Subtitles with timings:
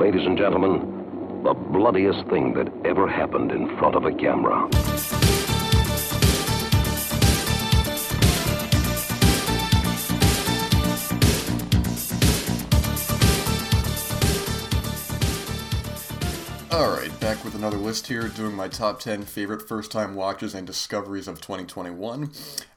[0.00, 4.66] Ladies and gentlemen, the bloodiest thing that ever happened in front of a camera.
[17.60, 22.30] Another list here, doing my top 10 favorite first time watches and discoveries of 2021.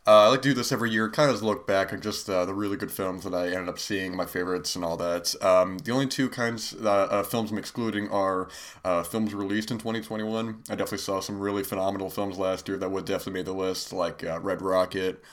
[0.05, 2.43] Uh, I like to do this every year, kind of look back on just uh,
[2.43, 5.41] the really good films that I ended up seeing, my favorites and all that.
[5.41, 8.49] Um, the only two kinds uh, uh films I'm excluding are
[8.83, 10.63] uh, films released in 2021.
[10.69, 13.93] I definitely saw some really phenomenal films last year that would definitely make the list,
[13.93, 15.23] like uh, Red Rocket,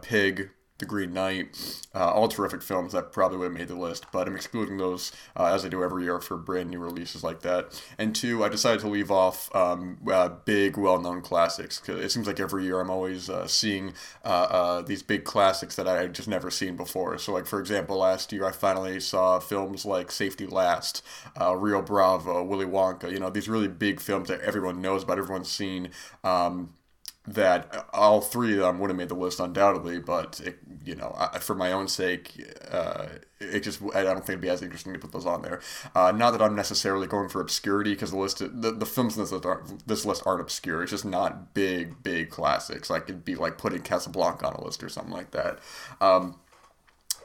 [0.00, 0.48] Pig,
[0.84, 4.28] the Green Knight, uh, all terrific films that probably would have made the list, but
[4.28, 7.82] I'm excluding those uh, as I do every year for brand new releases like that.
[7.98, 12.10] And two, I decided to leave off um, uh, big, well known classics because it
[12.10, 16.02] seems like every year I'm always uh, seeing uh, uh, these big classics that I
[16.02, 17.16] had just never seen before.
[17.18, 21.02] So, like for example, last year I finally saw films like Safety Last,
[21.40, 23.10] Rio Bravo, Willy Wonka.
[23.10, 25.90] You know, these really big films that everyone knows about, everyone's seen.
[26.22, 26.74] Um,
[27.26, 31.14] that all three of them would have made the list undoubtedly, but it, you know,
[31.16, 32.32] I, for my own sake,
[32.70, 33.06] uh,
[33.40, 35.60] it just I don't think it'd be as interesting to put those on there.
[35.94, 39.22] Uh, not that I'm necessarily going for obscurity because the list, the, the films in
[39.22, 40.82] this list, aren't, this list aren't obscure.
[40.82, 42.90] It's just not big, big classics.
[42.90, 45.58] Like it'd be like putting Casablanca on a list or something like that.
[46.00, 46.36] Um,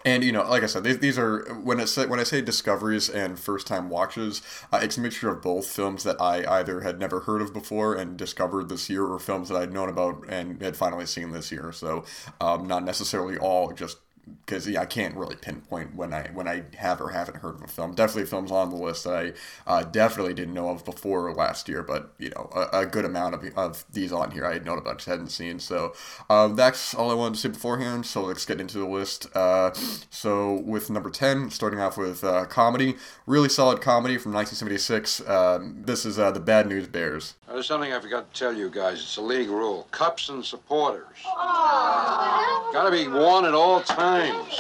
[0.09, 2.41] and you know, like I said, these, these are when I say when I say
[2.41, 4.41] discoveries and first time watches,
[4.73, 7.95] uh, it's a mixture of both films that I either had never heard of before
[7.95, 11.52] and discovered this year, or films that I'd known about and had finally seen this
[11.52, 11.71] year.
[11.71, 12.05] So,
[12.41, 13.97] um, not necessarily all just
[14.45, 17.61] because yeah, I can't really pinpoint when I when I have or haven't heard of
[17.63, 17.95] a film.
[17.95, 19.33] Definitely films on the list that I
[19.67, 23.36] uh, definitely didn't know of before last year, but you know a, a, good amount
[23.36, 25.59] of, of these on here I had known about, just hadn't seen.
[25.59, 25.94] So
[26.30, 28.05] um, that's all I wanted to say beforehand.
[28.05, 29.27] So let's get into the list.
[29.36, 29.71] Uh,
[30.09, 35.27] so with number ten, starting off with uh, comedy, really solid comedy from 1976.
[35.27, 37.36] Um, this is uh, the Bad News Bears.
[37.47, 38.99] There's something I forgot to tell you guys.
[38.99, 41.05] It's a league rule: cups and supporters.
[41.25, 42.70] Oh.
[42.73, 44.55] Gotta be worn at all times times.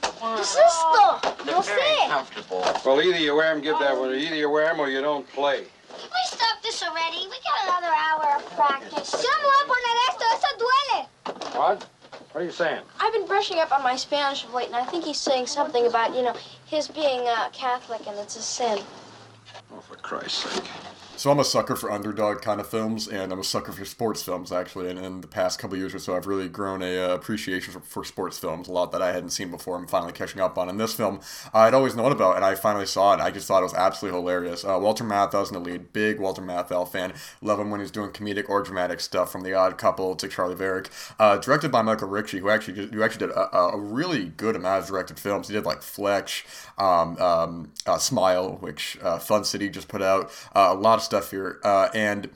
[0.00, 1.20] ¿Qué es esto?
[1.46, 2.84] No sé.
[2.84, 4.14] Well, either you wear them, give that one.
[4.14, 5.64] Either you wear them or you don't play.
[5.88, 7.26] Can we stop this already?
[7.28, 9.12] We got another hour of practice.
[9.12, 10.24] Yo no voy a poner esto.
[10.34, 11.06] Eso duele.
[11.56, 11.86] What?
[12.32, 12.82] What are you saying?
[13.00, 15.86] I've been brushing up on my Spanish of late, and I think he's saying something
[15.86, 16.34] about, you know,
[16.66, 18.78] his being uh, Catholic and it's a sin.
[19.72, 20.64] Oh, for Christ's sake.
[21.16, 24.22] So I'm a sucker for underdog kind of films, and I'm a sucker for sports
[24.22, 24.90] films actually.
[24.90, 27.80] And in the past couple years or so, I've really grown a uh, appreciation for,
[27.80, 28.68] for, sports films.
[28.68, 29.76] A lot that I hadn't seen before.
[29.76, 30.68] I'm finally catching up on.
[30.68, 31.20] And this film,
[31.54, 33.20] I'd always known about, and I finally saw it.
[33.20, 34.64] I just thought it was absolutely hilarious.
[34.64, 35.92] Uh, Walter Matthau's in the lead.
[35.92, 37.14] Big Walter Matthau fan.
[37.40, 40.56] Love him when he's doing comedic or dramatic stuff, from The Odd Couple to Charlie
[40.56, 40.90] Varrick.
[41.18, 44.82] Uh, directed by Michael Ritchie, who actually who actually did a, a, really good amount
[44.82, 45.48] of directed films.
[45.48, 46.44] He did like Fletch,
[46.76, 50.30] um, um, uh, Smile, which uh, Fun City just put out.
[50.54, 52.30] Uh, a lot of stuff here uh, and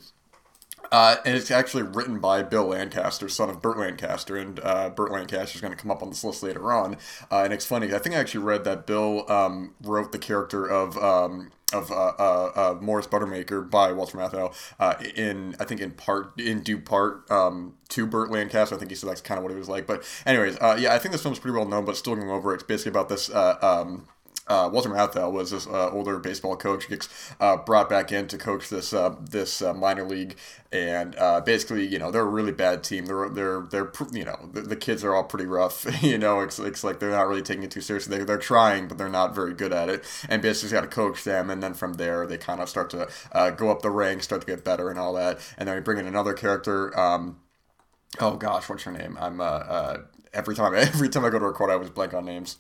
[0.91, 5.13] uh, and it's actually written by Bill Lancaster, son of Burt Lancaster, and uh, Burt
[5.13, 6.97] Lancaster is going to come up on this list later on.
[7.31, 10.67] Uh, and it's funny, I think I actually read that Bill um, wrote the character
[10.67, 14.55] of um, of uh, uh, uh, Morris Buttermaker by Walter Matthau
[15.15, 18.75] in I think in part in due part um, to Burt Lancaster.
[18.75, 19.87] I think he said that's kind of what he was like.
[19.87, 22.55] But anyways, yeah, I think this film's pretty well known, but still going over.
[22.55, 23.29] It's basically about this.
[24.49, 28.39] Uh, Walter Matthau was this uh, older baseball coach, gets uh, brought back in to
[28.39, 30.37] coach this uh, this uh, minor league,
[30.73, 33.07] and uh, basically, you know, they're a really bad team.
[33.07, 35.87] They're they're they're you know the, the kids are all pretty rough.
[36.03, 38.17] you know, it's, it's like they're not really taking it too seriously.
[38.17, 40.05] They they're trying, but they're not very good at it.
[40.29, 43.09] And basically, got to coach them, and then from there, they kind of start to
[43.57, 45.39] go up the ranks, start to get better, and all that.
[45.59, 46.99] And then we bring in another character.
[46.99, 47.41] Um,
[48.19, 49.19] oh gosh, what's her name?
[49.21, 49.43] I'm
[50.33, 52.57] every time every time I go to record, I always blank on names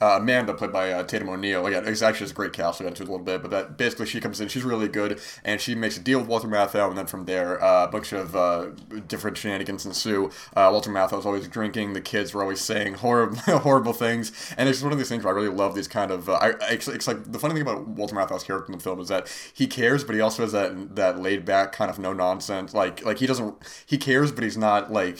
[0.00, 1.64] uh, Amanda, played by uh, Tatum O'Neal.
[1.66, 2.80] Again, it's actually a great cast.
[2.80, 4.88] I'll get into it a little bit, but that basically she comes in, she's really
[4.88, 7.88] good, and she makes a deal with Walter Matthau, and then from there, uh, a
[7.88, 8.70] bunch of uh,
[9.06, 10.30] different shenanigans ensue.
[10.56, 11.92] Uh, Walter Matthau is always drinking.
[11.92, 15.32] The kids were always saying horrible, horrible things, and it's one of these things where
[15.32, 16.28] I really love these kind of.
[16.28, 19.00] Uh, I, it's, it's, like the funny thing about Walter Matthau's character in the film
[19.00, 22.12] is that he cares, but he also has that that laid back kind of no
[22.12, 22.74] nonsense.
[22.74, 23.54] Like like he doesn't
[23.86, 25.18] he cares, but he's not like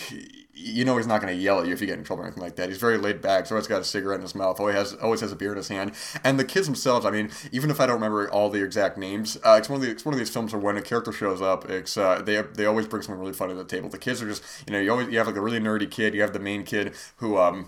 [0.56, 2.26] you know he's not going to yell at you if you get in trouble or
[2.26, 2.68] anything like that.
[2.68, 3.44] He's very laid back.
[3.44, 4.60] He's always got a cigarette in his mouth.
[4.60, 5.92] Always has always has a beer in his hand.
[6.22, 7.04] And the kids themselves.
[7.04, 9.86] I mean, even if I don't remember all the exact names, uh, it's one of
[9.86, 12.40] the it's one of these films where when a character shows up, it's uh, they
[12.42, 13.88] they always bring something really funny to the table.
[13.88, 16.14] The kids are just you know you always you have like a really nerdy kid.
[16.14, 17.66] You have the main kid who um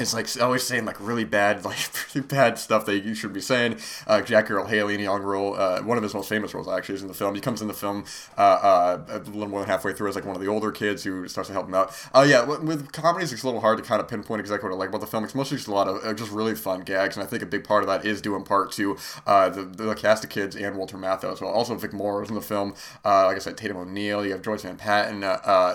[0.00, 1.78] is like always saying like really bad, like
[2.14, 3.78] really bad stuff that you should be saying.
[4.06, 6.68] Uh, Jackie Earle Haley in a young role, uh, one of his most famous roles
[6.68, 7.34] actually is in the film.
[7.34, 8.04] He comes in the film
[8.36, 11.04] uh, uh, a little more than halfway through as like one of the older kids
[11.04, 11.94] who starts to help him out.
[12.14, 14.78] Oh yeah, with, comedies it's a little hard to kind of pinpoint exactly what I
[14.78, 15.24] like about the film.
[15.24, 17.46] It's mostly just a lot of uh, just really fun gags, and I think a
[17.46, 18.96] big part of that is due in part to
[19.26, 21.50] uh, the, the cast of kids and Walter Matthau as well.
[21.50, 22.74] Also Vic Morrow's in the film.
[23.04, 24.24] like I said, Tatum O'Neal.
[24.24, 25.22] You have Joyce Van Patten.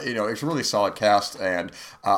[0.05, 1.71] you know, it's a really solid cast, and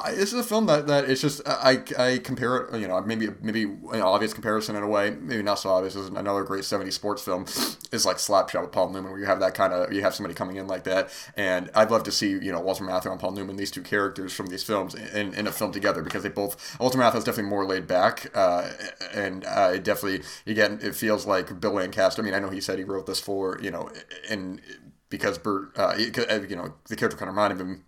[0.07, 3.29] this is a film that that it's just I I compare it you know, maybe
[3.41, 6.93] maybe an obvious comparison in a way, maybe not so obvious as another great 70s
[6.93, 7.45] sports film
[7.91, 10.33] is like Slapshot with Paul Newman, where you have that kind of, you have somebody
[10.33, 11.09] coming in like that.
[11.37, 14.33] And I'd love to see, you know, Walter Matthau and Paul Newman, these two characters
[14.33, 17.65] from these films in, in a film together because they both, Walter Matthau's definitely more
[17.65, 18.35] laid back.
[18.35, 18.69] Uh,
[19.13, 22.21] and uh, it definitely, again, it feels like Bill Lancaster.
[22.21, 23.89] I mean, I know he said he wrote this for, you know,
[24.29, 24.61] and
[25.09, 27.83] because Burt, uh, you know, the character kind of reminded him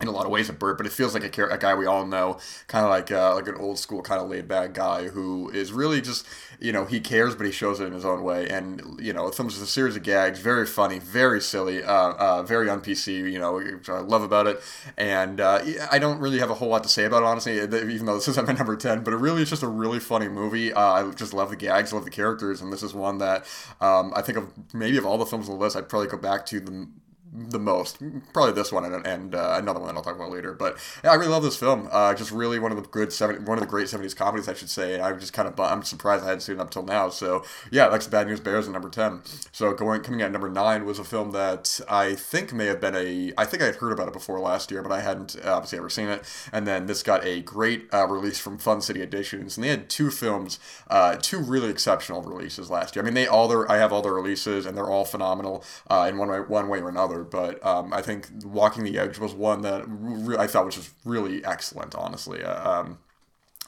[0.00, 1.86] in a lot of ways a Burt, but it feels like a, a guy we
[1.86, 5.08] all know, kind of like uh, like an old school kind of laid back guy
[5.08, 6.26] who is really just
[6.60, 8.46] you know he cares, but he shows it in his own way.
[8.48, 12.42] And you know, film's just a series of gags, very funny, very silly, uh, uh,
[12.42, 13.32] very on PC.
[13.32, 14.60] You know, which I love about it.
[14.98, 18.04] And uh, I don't really have a whole lot to say about it, honestly, even
[18.04, 19.02] though this is my number ten.
[19.02, 20.74] But it really is just a really funny movie.
[20.74, 23.46] Uh, I just love the gags, love the characters, and this is one that
[23.80, 26.18] um, I think of maybe of all the films on the list, I'd probably go
[26.18, 26.86] back to the
[27.36, 27.98] the most.
[28.32, 30.54] Probably this one and, and uh, another one that I'll talk about later.
[30.54, 31.88] But yeah, I really love this film.
[31.92, 34.54] Uh, just really one of the good 70, one of the great seventies comedies, I
[34.54, 34.94] should say.
[34.94, 37.10] And I'm just kind of I'm surprised I hadn't seen it up till now.
[37.10, 39.22] So yeah, that's Bad News Bears at number ten.
[39.52, 42.96] So going coming at number nine was a film that I think may have been
[42.96, 45.54] a I think I had heard about it before last year, but I hadn't uh,
[45.54, 46.24] obviously ever seen it.
[46.52, 49.90] And then this got a great uh, release from Fun City Editions, and they had
[49.90, 50.58] two films,
[50.88, 53.02] uh, two really exceptional releases last year.
[53.02, 56.06] I mean, they all their I have all their releases, and they're all phenomenal uh,
[56.08, 59.34] in one way one way or another but um, I think Walking the Edge was
[59.34, 62.42] one that re- I thought was just really excellent, honestly.
[62.42, 62.98] Uh, um,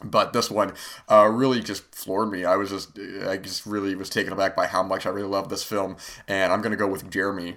[0.02, 0.72] but this one
[1.10, 2.44] uh, really just floored me.
[2.44, 5.50] I was just, I just really was taken aback by how much I really loved
[5.50, 5.96] this film,
[6.26, 7.56] and I'm going to go with Jeremy.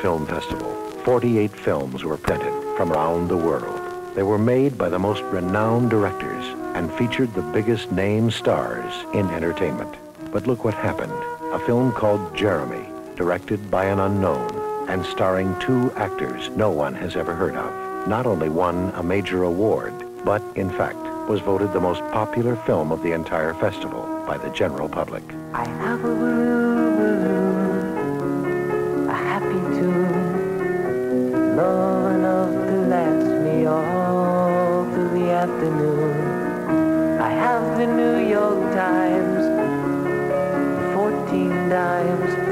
[0.00, 0.74] Film Festival.
[1.04, 3.80] 48 films were printed from around the world.
[4.14, 6.44] They were made by the most renowned directors
[6.74, 9.94] and featured the biggest name stars in entertainment.
[10.32, 11.12] But look what happened.
[11.52, 17.16] A film called Jeremy, directed by an unknown, and starring two actors no one has
[17.16, 18.08] ever heard of.
[18.08, 19.94] Not only won a major award,
[20.24, 20.98] but in fact
[21.28, 25.22] was voted the most popular film of the entire festival by the general public.
[25.54, 27.38] I have a balloon,
[29.08, 37.20] a happy tune, low enough to last me all through the afternoon.
[37.20, 39.46] I have the New York Times,
[40.94, 42.43] 14 dimes,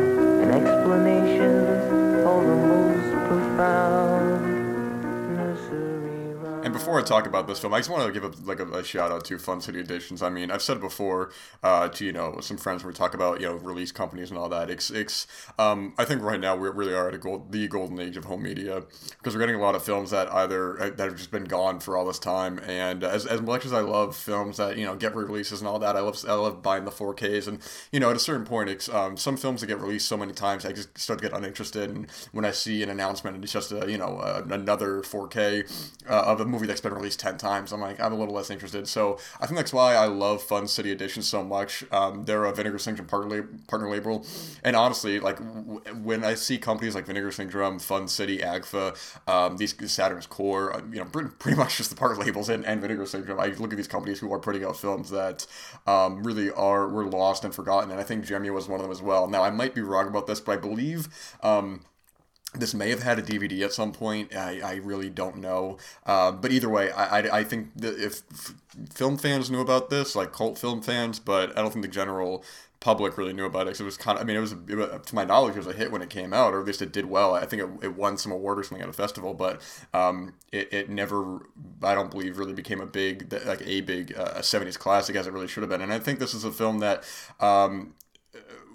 [6.92, 8.84] before I talk about this film, I just want to give a, like a, a,
[8.84, 10.22] shout out to Fun City Editions.
[10.22, 11.30] I mean, I've said before
[11.62, 14.38] uh, to you know some friends when we talk about you know release companies and
[14.38, 14.68] all that.
[14.68, 15.26] It's, it's
[15.58, 18.24] um, I think right now we really are at a gold, the golden age of
[18.26, 18.82] home media
[19.16, 21.80] because we're getting a lot of films that either uh, that have just been gone
[21.80, 22.58] for all this time.
[22.58, 25.78] And as, as much as I love films that you know get releases and all
[25.78, 27.48] that, I love I love buying the 4Ks.
[27.48, 27.58] And
[27.90, 30.34] you know at a certain point, it's, um, some films that get released so many
[30.34, 31.88] times, I just start to get uninterested.
[31.88, 35.96] And when I see an announcement and it's just a you know uh, another 4K
[36.06, 38.50] uh, of a movie that's been released 10 times, I'm like, I'm a little less
[38.50, 38.88] interested.
[38.88, 41.84] So I think that's why I love Fun City Edition so much.
[41.90, 44.26] Um, they're a Vinegar Syndrome partner, partner label.
[44.64, 48.96] And honestly, like w- when I see companies like Vinegar Syndrome, Fun City, AGFA,
[49.28, 52.64] um, these Saturn's Core, uh, you know, pretty, pretty much just the partner labels and,
[52.66, 55.46] and Vinegar Syndrome, I look at these companies who are putting out films that
[55.86, 57.90] um, really are, were lost and forgotten.
[57.90, 59.28] And I think Jeremy was one of them as well.
[59.28, 61.08] Now, I might be wrong about this, but I believe
[61.42, 61.80] um,
[62.54, 64.34] this may have had a DVD at some point.
[64.34, 65.78] I, I really don't know.
[66.04, 68.22] Uh, but either way, I, I, I think if
[68.90, 72.44] film fans knew about this, like cult film fans, but I don't think the general
[72.80, 73.76] public really knew about it.
[73.76, 75.58] So it was kind of, I mean, it was, it was, to my knowledge, it
[75.58, 77.34] was a hit when it came out, or at least it did well.
[77.34, 79.62] I think it, it won some award or something at a festival, but
[79.94, 81.46] um, it, it never,
[81.82, 85.32] I don't believe, really became a big, like a big uh, 70s classic as it
[85.32, 85.80] really should have been.
[85.80, 87.04] And I think this is a film that
[87.38, 87.94] um,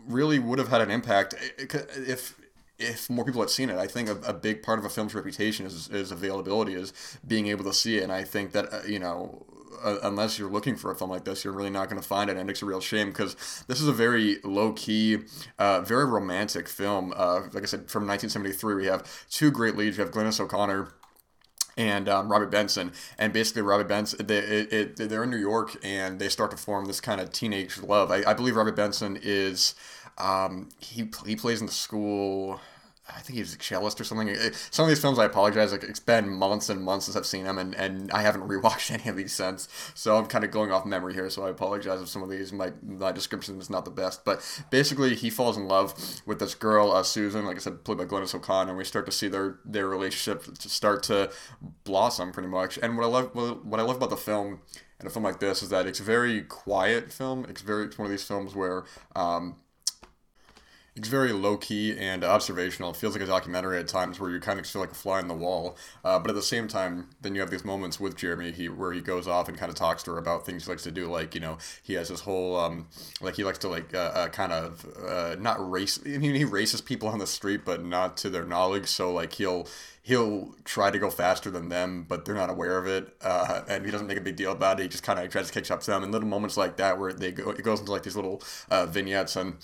[0.07, 2.36] really would have had an impact if
[2.79, 5.15] if more people had seen it, I think a, a, big part of a film's
[5.15, 6.93] reputation is, is availability, is
[7.25, 8.03] being able to see it.
[8.03, 9.45] And I think that, uh, you know,
[9.83, 12.29] uh, unless you're looking for a film like this, you're really not going to find
[12.29, 12.37] it.
[12.37, 15.19] And it's a real shame because this is a very low key,
[15.57, 17.13] uh, very romantic film.
[17.15, 19.97] Uh, like I said, from 1973, we have two great leads.
[19.97, 20.93] We have Glynis O'Connor
[21.77, 22.91] and um, Robert Benson.
[23.17, 26.57] And basically, Robert Benson, they, it, it, they're in New York and they start to
[26.57, 28.11] form this kind of teenage love.
[28.11, 29.75] I, I believe Robert Benson is
[30.17, 32.59] um, he he plays in the school.
[33.09, 34.35] I think he's a cellist or something.
[34.69, 35.71] Some of these films, I apologize.
[35.71, 38.91] Like it's been months and months since I've seen them, and, and I haven't rewatched
[38.91, 39.69] any of these since.
[39.95, 41.29] So I'm kind of going off memory here.
[41.29, 44.25] So I apologize if some of these my my description is not the best.
[44.25, 45.93] But basically, he falls in love
[46.25, 47.45] with this girl, uh, Susan.
[47.45, 50.57] Like I said, played by Glynis O'Connor, and we start to see their their relationship
[50.57, 51.31] to start to
[51.85, 52.77] blossom pretty much.
[52.81, 53.33] And what I love
[53.63, 54.59] what I love about the film
[54.99, 57.45] and a film like this is that it's a very quiet film.
[57.47, 58.83] It's very it's one of these films where.
[59.15, 59.57] Um,
[60.97, 62.89] it's very low key and observational.
[62.89, 65.19] It feels like a documentary at times where you kind of feel like a fly
[65.19, 65.77] on the wall.
[66.03, 68.91] Uh, but at the same time, then you have these moments with Jeremy he, where
[68.91, 71.05] he goes off and kind of talks to her about things he likes to do.
[71.05, 72.87] Like, you know, he has this whole, um,
[73.21, 75.99] like, he likes to, like, uh, uh, kind of uh, not race.
[76.03, 78.87] I mean, he races people on the street, but not to their knowledge.
[78.87, 79.67] So, like, he'll
[80.01, 83.85] he'll try to go faster than them, but they're not aware of it, uh, and
[83.85, 84.83] he doesn't make a big deal about it.
[84.83, 86.01] He just kind of tries to catch up to them.
[86.01, 88.85] And little moments like that where they go, it goes into like these little uh,
[88.85, 89.57] vignettes, and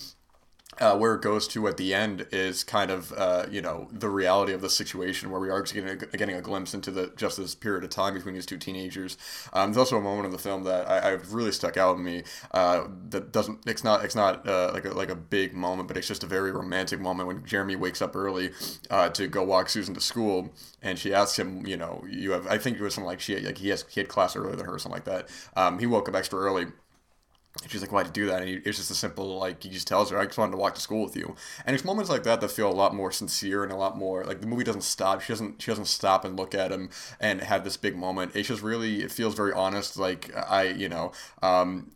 [0.84, 4.10] uh, where it goes to at the end is kind of uh, you know the
[4.10, 7.38] reality of the situation where we are getting a, getting a glimpse into the just
[7.38, 9.18] this period of time between these two teenagers.
[9.54, 12.04] Um, there's also a moment in the film that I, I really stuck out in
[12.04, 15.88] me uh, that doesn't it's not it's not uh, like a, like a big moment,
[15.88, 18.52] but it's just a very romantic moment when Jeremy wakes up early
[18.90, 22.46] uh, to go walk Susan to school, and she asks him, you know, you have
[22.48, 24.66] I think it was something like she like he has he had class earlier than
[24.66, 25.30] her or something like that.
[25.56, 26.66] Um, he woke up extra early
[27.62, 28.42] and she's like, why'd you do that?
[28.42, 30.58] And he, it's just a simple, like, he just tells her, I just wanted to
[30.58, 31.36] walk to school with you.
[31.66, 34.24] And it's moments like that that feel a lot more sincere and a lot more,
[34.24, 35.22] like, the movie doesn't stop.
[35.22, 38.36] She doesn't, she doesn't stop and look at him and have this big moment.
[38.36, 39.98] It's just really, it feels very honest.
[39.98, 41.12] Like, I, you know,
[41.44, 41.92] um,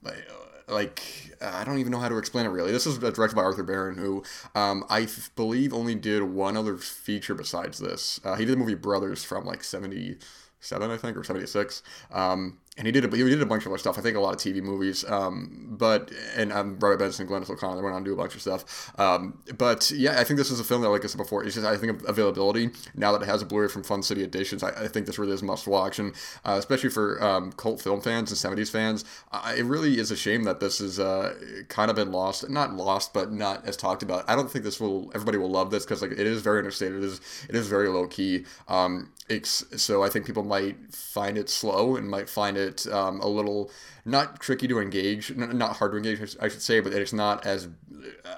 [0.67, 2.71] like I don't even know how to explain it really.
[2.71, 4.23] This is directed by Arthur Barron, who
[4.53, 8.19] um, I f- believe only did one other feature besides this.
[8.23, 11.83] Uh, he did the movie Brothers from like '77, I think, or '76.
[12.11, 13.97] Um, and he did a, he did a bunch of other stuff.
[13.97, 15.03] I think a lot of TV movies.
[15.09, 18.35] Um, but and um, Robert Benson, Glenn O'Connor, they went on to do a bunch
[18.35, 18.91] of stuff.
[18.99, 21.55] Um, but yeah, I think this is a film that, like I said before, it's
[21.55, 24.63] just I think availability now that it has a Blu-ray from Fun City Editions.
[24.63, 26.13] I, I think this really is must watch, and
[26.45, 30.17] uh, especially for um, cult film fans and '70s fans, uh, it really is a
[30.17, 31.33] shame that this is uh,
[31.69, 32.47] kind of been lost.
[32.49, 34.23] Not lost, but not as talked about.
[34.29, 36.97] I don't think this will everybody will love this because like it is very understated.
[36.97, 38.45] It is it is very low key.
[38.67, 39.11] Um,
[39.43, 43.71] so I think people might find it slow and might find it um, a little
[44.05, 47.67] not tricky to engage, not hard to engage, I should say, but it's not as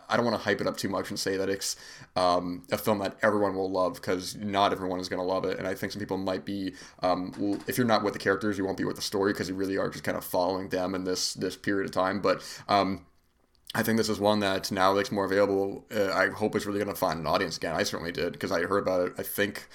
[0.07, 1.75] I don't want to hype it up too much and say that it's
[2.15, 5.57] um, a film that everyone will love because not everyone is going to love it,
[5.57, 8.65] and I think some people might be um, if you're not with the characters, you
[8.65, 11.03] won't be with the story because you really are just kind of following them in
[11.03, 12.41] this this period of time, but.
[12.67, 13.05] Um,
[13.75, 15.85] I think this is one that now that's more available.
[15.95, 17.75] Uh, I hope it's really going to find an audience again.
[17.75, 19.13] I certainly did because I heard about it.
[19.19, 19.69] I think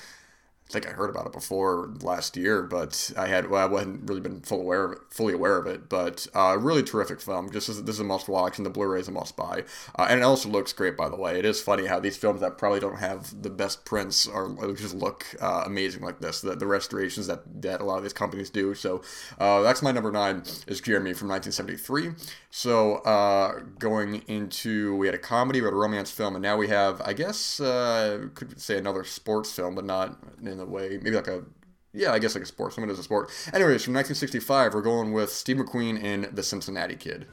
[0.71, 4.09] I think I heard about it before last year, but I had well, I wasn't
[4.09, 5.90] really been full aware of it, fully aware of it.
[5.90, 7.52] But uh, really terrific film.
[7.52, 9.64] Just as, this is a must watch, and the Blu-ray is a must buy.
[9.99, 11.38] Uh, and it also looks great, by the way.
[11.38, 14.94] It is funny how these films that probably don't have the best prints are just
[14.94, 16.40] look uh, amazing like this.
[16.40, 18.75] The, the restorations that that a lot of these companies do.
[18.75, 19.02] So
[19.38, 22.12] uh, that's my number nine is Jeremy from 1973.
[22.50, 26.56] So uh, going into we had a comedy, we had a romance film, and now
[26.56, 30.16] we have I guess uh, could say another sports film, but not
[30.54, 31.44] in a way, maybe like a
[31.92, 32.73] yeah, I guess like a sport.
[32.73, 33.30] Someone does a sport.
[33.52, 37.26] Anyways, from 1965, we're going with Steve McQueen in The Cincinnati Kid.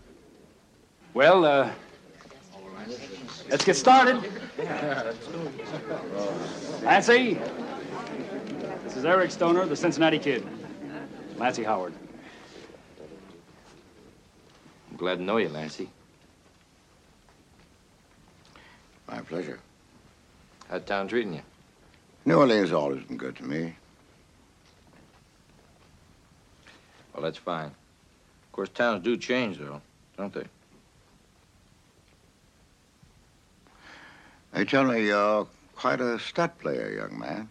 [1.15, 1.71] Well, uh,
[3.49, 4.21] let's get started.
[6.83, 7.39] Lancey,
[8.83, 10.47] this is Eric Stoner, The Cincinnati Kid.
[11.37, 11.93] Lancey Howard.
[14.91, 15.89] I'm glad to know you, Lancey.
[19.07, 19.59] My pleasure.
[20.69, 21.41] How's town treating you?
[22.23, 23.75] New Orleans has always been good to me.
[27.13, 27.67] Well, that's fine.
[27.67, 29.81] Of course, towns do change, though,
[30.17, 30.45] don't they?
[34.53, 37.49] They tell me you're quite a stud player, young man.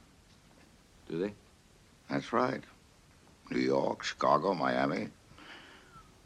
[1.08, 1.32] Do they?
[2.08, 2.62] That's right.
[3.50, 5.08] New York, Chicago, Miami.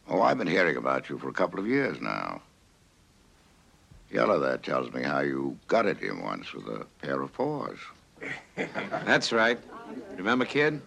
[0.08, 2.42] Oh, I've been hearing about you for a couple of years now.
[4.10, 7.78] Yellow there tells me how you gutted him once with a pair of paws.
[8.56, 9.58] That's right.
[10.16, 10.80] Remember, kid?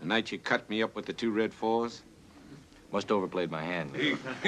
[0.00, 2.02] The night you cut me up with the two red fours?
[2.90, 3.92] Must overplayed my hand.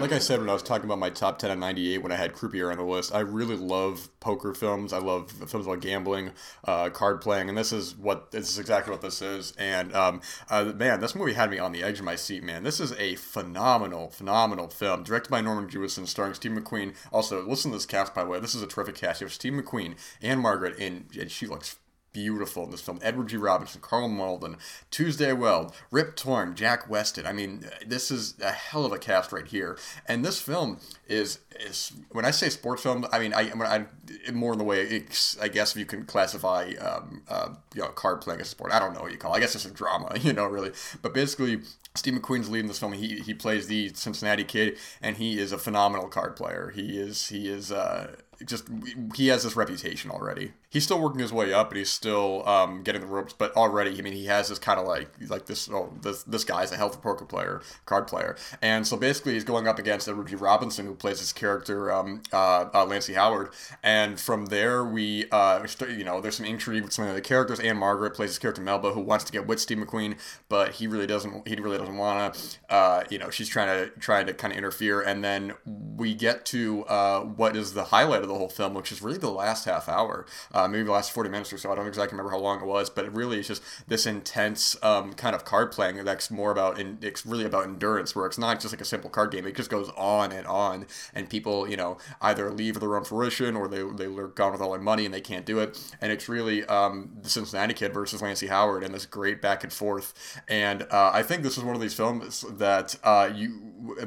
[0.00, 2.16] like I said when I was talking about my top 10 of 98 when I
[2.16, 4.94] had Croupier on the list, I really love poker films.
[4.94, 6.30] I love films about gambling,
[6.64, 9.52] uh, card playing, and this is what this is exactly what this is.
[9.58, 12.62] And um, uh, man, this movie had me on the edge of my seat, man.
[12.62, 15.02] This is a phenomenal, phenomenal film.
[15.02, 16.94] Directed by Norman Jewison, starring Steve McQueen.
[17.12, 18.40] Also, listen to this cast, by the way.
[18.40, 19.20] This is a terrific cast.
[19.20, 21.76] You have Steve McQueen Ann-Margret, and, and she looks
[22.12, 22.98] beautiful in this film.
[23.02, 23.36] Edward G.
[23.36, 24.56] Robinson, Karl Malden,
[24.90, 27.26] Tuesday Weld, Rip Torn, Jack Weston.
[27.26, 29.78] I mean, this is a hell of a cast right here.
[30.06, 30.78] And this film
[31.08, 33.86] is is when I say sports film, I mean I, I,
[34.28, 35.04] I more in the way
[35.40, 38.72] I guess if you can classify um, uh, you know card playing as a sport.
[38.72, 39.34] I don't know what you call.
[39.34, 39.38] it.
[39.38, 40.72] I guess it's a drama, you know, really.
[41.00, 41.60] But basically,
[41.94, 42.92] Steve McQueen's leading this film.
[42.92, 46.72] He he plays the Cincinnati kid, and he is a phenomenal card player.
[46.74, 48.68] He is he is uh, just
[49.14, 50.52] he has this reputation already.
[50.70, 53.32] He's still working his way up, and he's still um, getting the ropes.
[53.32, 55.68] But already, I mean, he has this kind of like like this.
[55.70, 59.66] Oh, this this guy's a healthy poker player, card player, and so basically, he's going
[59.66, 60.36] up against Edward G.
[60.36, 63.50] Robinson, who plays his character um, uh, uh, Lancey Howard.
[63.82, 67.60] And from there, we uh, you know, there's some intrigue with some of the characters.
[67.60, 70.18] Ann-Margret plays his character Melba, who wants to get with Steve McQueen,
[70.48, 71.46] but he really doesn't.
[71.46, 72.58] He really doesn't want to.
[72.68, 76.44] Uh, you know, she's trying to trying to kind of interfere, and then we get
[76.46, 79.64] to uh, what is the highlight of the whole film, which is really the last
[79.64, 81.72] half hour, uh, maybe the last 40 minutes or so.
[81.72, 84.76] I don't exactly remember how long it was, but it really is just this intense
[84.82, 88.60] um, kind of card playing that's more about, it's really about endurance, where it's not
[88.60, 89.46] just like a simple card game.
[89.46, 93.56] It just goes on and on, and people, you know, either leave their own fruition
[93.56, 95.78] or they, they're gone with all their money and they can't do it.
[96.00, 99.72] And it's really um, the Cincinnati Kid versus Lancey Howard and this great back and
[99.72, 100.40] forth.
[100.48, 103.48] And uh, I think this is one of these films that uh, you,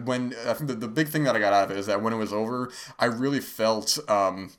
[0.04, 2.02] when, I think the, the big thing that I got out of it is that
[2.02, 3.98] when it was over, I really felt.
[4.08, 4.52] Um,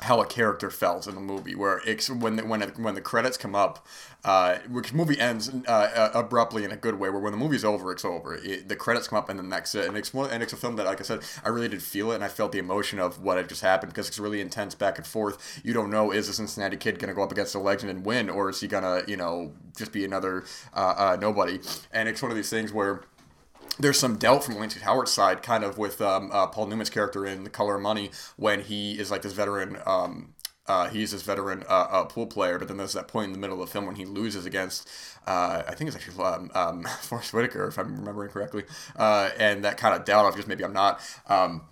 [0.00, 3.00] how a character felt in a movie, where it's when the, when it, when the
[3.00, 3.86] credits come up,
[4.24, 7.64] uh, which movie ends uh, uh, abruptly in a good way, where when the movie's
[7.64, 8.34] over, it's over.
[8.34, 9.88] It, the credits come up and then that's it.
[9.88, 12.12] And it's one, and it's a film that, like I said, I really did feel
[12.12, 14.74] it, and I felt the emotion of what had just happened because it's really intense
[14.74, 15.62] back and forth.
[15.64, 18.28] You don't know is the Cincinnati kid gonna go up against a legend and win,
[18.28, 21.58] or is he gonna you know just be another uh, uh, nobody?
[21.90, 23.00] And it's one of these things where
[23.78, 27.26] there's some doubt from Lancey Howard's side, kind of with um, uh, Paul Newman's character
[27.26, 29.78] in The Color of Money, when he is like this veteran.
[29.86, 30.34] Um,
[30.68, 33.38] uh, he's this veteran uh, uh, pool player, but then there's that point in the
[33.38, 34.88] middle of the film when he loses against,
[35.26, 38.64] uh, I think it's actually um, um, Forest Whitaker, if I'm remembering correctly,
[38.96, 41.00] uh, and that kind of doubt of just maybe I'm not.
[41.28, 41.62] Um,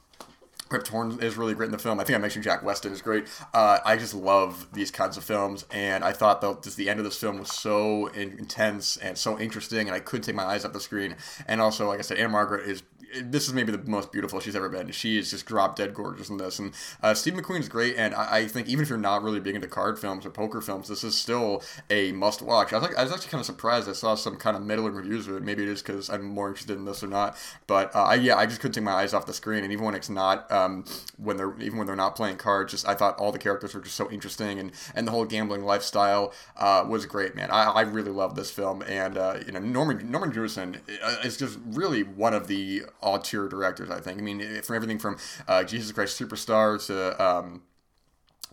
[0.71, 2.00] Rip Torn is really great in the film.
[2.00, 3.26] I think I mentioned Jack Weston is great.
[3.52, 6.99] Uh, I just love these kinds of films, and I thought that just the end
[6.99, 10.64] of this film was so intense and so interesting, and I couldn't take my eyes
[10.64, 11.16] off the screen.
[11.47, 12.83] And also, like I said, Ann-Margret is
[13.23, 14.90] this is maybe the most beautiful she's ever been.
[14.90, 16.59] She is just drop dead gorgeous in this.
[16.59, 17.97] And uh, Steve McQueen is great.
[17.97, 20.61] And I, I, think even if you're not really big into card films or poker
[20.61, 22.73] films, this is still a must watch.
[22.73, 23.88] I was, like, I was actually kind of surprised.
[23.88, 25.42] I saw some kind of middling reviews of it.
[25.42, 27.37] Maybe it is because I'm more interested in this or not.
[27.66, 29.64] But uh, I, yeah, I just couldn't take my eyes off the screen.
[29.64, 30.85] And even when it's not, um,
[31.16, 33.81] when they're even when they're not playing cards, just I thought all the characters were
[33.81, 37.50] just so interesting, and and the whole gambling lifestyle uh, was great, man.
[37.50, 41.37] I, I really love this film, and uh, you know Norman Norman Jewison uh, is
[41.37, 43.90] just really one of the auteur directors.
[43.90, 44.19] I think.
[44.19, 47.62] I mean, from everything from uh, Jesus Christ Superstar to um,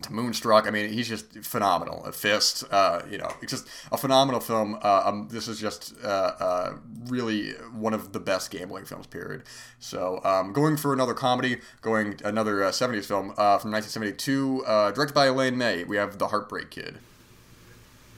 [0.02, 0.66] to Moonstruck.
[0.66, 2.04] I mean, he's just phenomenal.
[2.04, 4.78] A Fist, uh, you know, it's just a phenomenal film.
[4.82, 6.72] Uh, um, this is just uh, uh
[7.06, 9.42] really one of the best gambling films, period.
[9.78, 15.14] So, um, going for another comedy, going another 70s uh, film uh, from 1972, directed
[15.14, 16.98] by Elaine May, we have The Heartbreak Kid.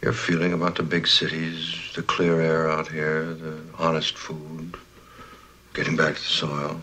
[0.03, 4.77] Your feeling about the big cities, the clear air out here, the honest food,
[5.74, 6.80] getting back to the soil.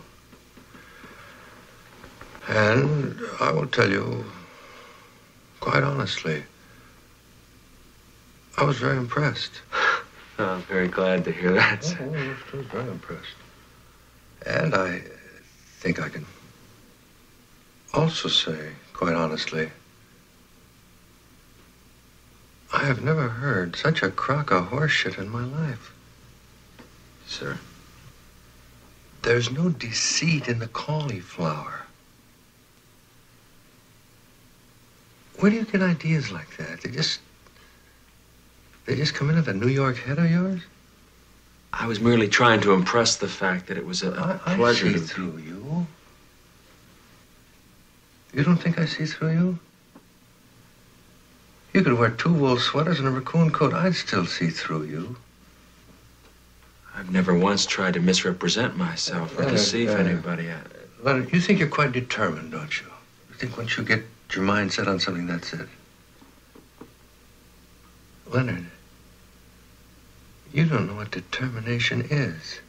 [2.46, 4.24] And I will tell you,
[5.60, 6.44] quite honestly,
[8.58, 9.62] I was very impressed.
[10.38, 11.96] I'm very glad to hear that.
[12.00, 13.36] Oh, I was very impressed.
[14.44, 15.02] And I
[15.78, 16.26] think I can
[17.94, 19.70] also say, quite honestly,
[22.72, 25.92] I have never heard such a crock of horseshit in my life.
[27.26, 27.58] Sir?
[29.22, 31.82] There's no deceit in the cauliflower.
[35.38, 36.82] Where do you get ideas like that?
[36.82, 37.20] They just.
[38.84, 40.60] They just come into the New York head of yours?
[41.72, 44.88] I was merely trying to impress the fact that it was a, a I, pleasure.
[44.88, 45.04] I see to...
[45.04, 45.86] through you.
[48.34, 49.58] You don't think I see through you?
[51.72, 53.72] You could wear two wool sweaters and a raccoon coat.
[53.72, 55.16] I'd still see through you.
[56.94, 60.50] I've never once tried to misrepresent myself or Leonard, deceive uh, anybody.
[60.50, 60.58] I...
[61.02, 62.86] Leonard, you think you're quite determined, don't you?
[63.30, 65.68] You think once you get your mind set on something, that's it.
[68.26, 68.66] Leonard,
[70.52, 72.60] you don't know what determination is.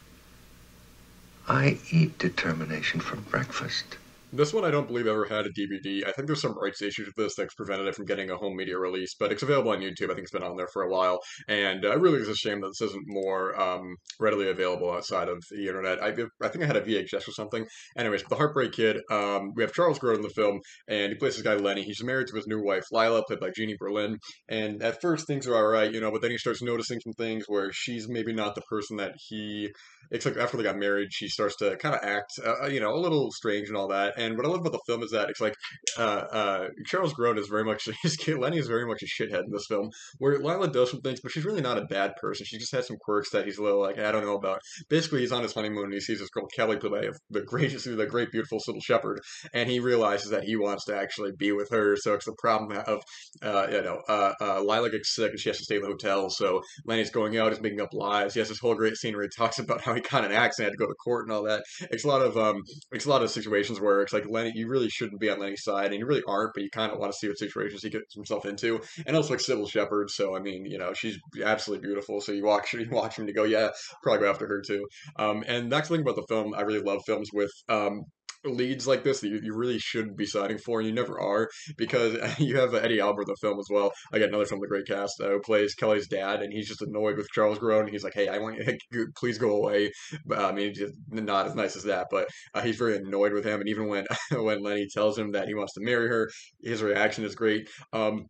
[1.47, 3.97] I eat determination for breakfast.
[4.35, 6.07] This one I don't believe ever had a DVD.
[6.07, 8.55] I think there's some rights issues with this that's prevented it from getting a home
[8.55, 10.05] media release, but it's available on YouTube.
[10.05, 12.59] I think it's been on there for a while, and uh, really is a shame
[12.61, 16.01] that this isn't more um, readily available outside of the internet.
[16.01, 16.07] I,
[16.41, 17.63] I think I had a VHS or something.
[17.95, 21.35] Anyways, The Heartbreak Kid, um, we have Charles Grodin in the film, and he plays
[21.35, 21.83] this guy Lenny.
[21.83, 24.17] He's married to his new wife Lila, played by Jeannie Berlin,
[24.49, 27.13] and at first things are all right, you know, but then he starts noticing some
[27.19, 29.69] things where she's maybe not the person that he.
[30.11, 32.97] except after they got married, she starts to kind of act, uh, you know, a
[32.97, 34.13] little strange and all that.
[34.17, 35.55] And what I love about the film is that it's like
[35.97, 37.87] uh, uh, Charles Grodin is very much.
[38.27, 41.31] Lenny is very much a shithead in this film, where Lila does some things, but
[41.31, 42.45] she's really not a bad person.
[42.45, 44.59] She just has some quirks that he's a little like I don't know about.
[44.89, 47.71] Basically, he's on his honeymoon and he sees this girl Kelly played by the great,
[47.83, 49.19] the great, beautiful little Shepherd,
[49.53, 51.95] and he realizes that he wants to actually be with her.
[51.95, 53.01] So it's the problem of
[53.41, 55.87] uh, you know uh, uh, Lila gets sick and she has to stay in the
[55.87, 56.29] hotel.
[56.29, 58.33] So Lenny's going out, he's making up lies.
[58.33, 60.71] He has this whole great scene where he talks about how he got an accident,
[60.71, 61.63] had to go to court and all that.
[61.91, 64.67] It's a lot of um, it's a lot of situations where it's like Lenny, you
[64.67, 67.11] really shouldn't be on Lenny's side, and you really aren't, but you kind of want
[67.11, 68.81] to see what situations he gets himself into.
[69.05, 72.21] And also like Cybill Shepherd, so I mean, you know, she's absolutely beautiful.
[72.21, 73.69] So you watch you watch him to go, yeah,
[74.01, 74.87] probably go after her too.
[75.17, 76.53] Um, and that's the thing about the film.
[76.53, 78.03] I really love films with um,
[78.45, 81.49] leads like this that you, you really should be signing for, and you never are
[81.77, 83.91] because you have Eddie Albert in the film as well.
[84.11, 86.81] I got another film, the great cast uh, who plays Kelly's dad, and he's just
[86.81, 87.89] annoyed with Charles Grodin.
[87.89, 88.57] He's like, "Hey, I want
[88.91, 89.91] you, please go away."
[90.25, 93.45] But, I mean, just not as nice as that, but uh, he's very annoyed with
[93.45, 93.59] him.
[93.59, 96.29] And even when when Lenny tells him that he wants to marry her,
[96.63, 97.69] his reaction is great.
[97.91, 98.27] Um,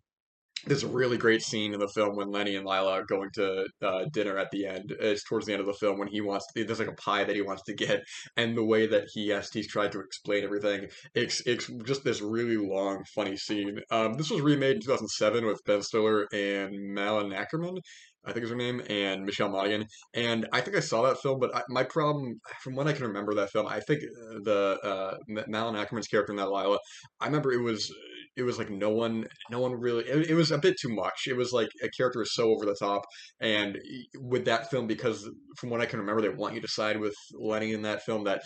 [0.66, 3.66] there's a really great scene in the film when Lenny and Lila are going to
[3.82, 4.96] uh, dinner at the end.
[5.00, 7.24] It's towards the end of the film when he wants to, there's like a pie
[7.24, 8.04] that he wants to get,
[8.38, 12.22] and the way that he has he's tried to explain everything, it's it's just this
[12.22, 13.80] really long, funny scene.
[13.92, 17.80] Um, this was remade in 2007 with Ben Stiller and Malin Akerman.
[18.26, 19.86] I think is her name, and Michelle Monaghan.
[20.14, 23.06] And I think I saw that film, but I, my problem, from what I can
[23.06, 24.00] remember that film, I think
[24.44, 26.80] the uh, Malin Akerman's character in that Lila,
[27.20, 27.94] I remember it was
[28.36, 31.28] it was like no one no one really it, it, was a bit too much.
[31.28, 33.04] It was like a character was so over the top
[33.40, 33.78] and
[34.20, 37.14] with that film because from what i can remember they want you to side with
[37.40, 38.42] lenny in that film that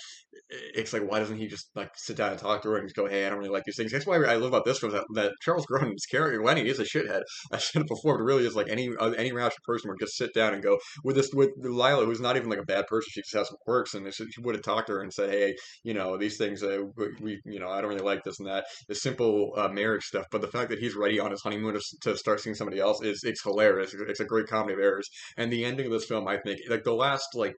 [0.50, 2.96] it's like why doesn't he just like sit down and talk to her and just
[2.96, 3.92] go hey i don't really like these things.
[3.92, 6.84] That's why i love about this film that, that charles grodin's character lenny is a
[6.84, 7.22] shithead.
[7.52, 10.18] I said it before but really is like any uh, any rational person would just
[10.18, 13.08] sit down and go with this with lila who's not even like a bad person
[13.12, 15.56] she just has some quirks and she would have talked to her and said hey
[15.84, 16.80] you know these things uh,
[17.22, 18.66] we you know i don't really like this and that.
[18.88, 21.82] The simple um, marriage stuff, but the fact that he's ready on his honeymoon to,
[22.02, 23.94] to start seeing somebody else is it's hilarious.
[23.94, 25.08] It's a great comedy of errors.
[25.38, 27.56] And the ending of this film, I think, like the last like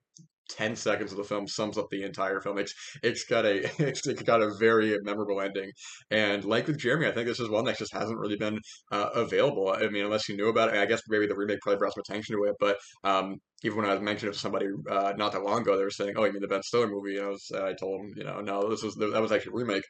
[0.50, 2.58] 10 seconds of the film sums up the entire film.
[2.58, 5.70] It's it's got a it's, it's got a very memorable ending.
[6.10, 8.58] And like with Jeremy, I think this is one that just hasn't really been
[8.92, 9.70] uh, available.
[9.70, 12.02] I mean, unless you knew about it, I guess maybe the remake probably brought some
[12.08, 12.56] attention to it.
[12.58, 15.76] But um, even when I was mentioning it to somebody uh, not that long ago,
[15.76, 18.00] they were saying, "Oh, you mean the Ben Stiller movie?" And I was, I told
[18.00, 19.84] them, you know, no, this was that was actually a remake,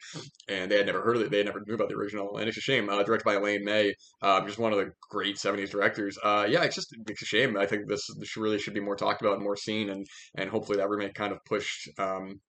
[0.47, 1.31] and they had never heard of it.
[1.31, 2.89] They never knew about the original, and it's a shame.
[2.89, 6.17] Uh, directed by Elaine May, uh, just one of the great '70s directors.
[6.23, 7.57] Uh, yeah, it's just it's a shame.
[7.57, 10.05] I think this, this really should be more talked about and more seen, and
[10.35, 12.39] and hopefully that remake kind of pushed um,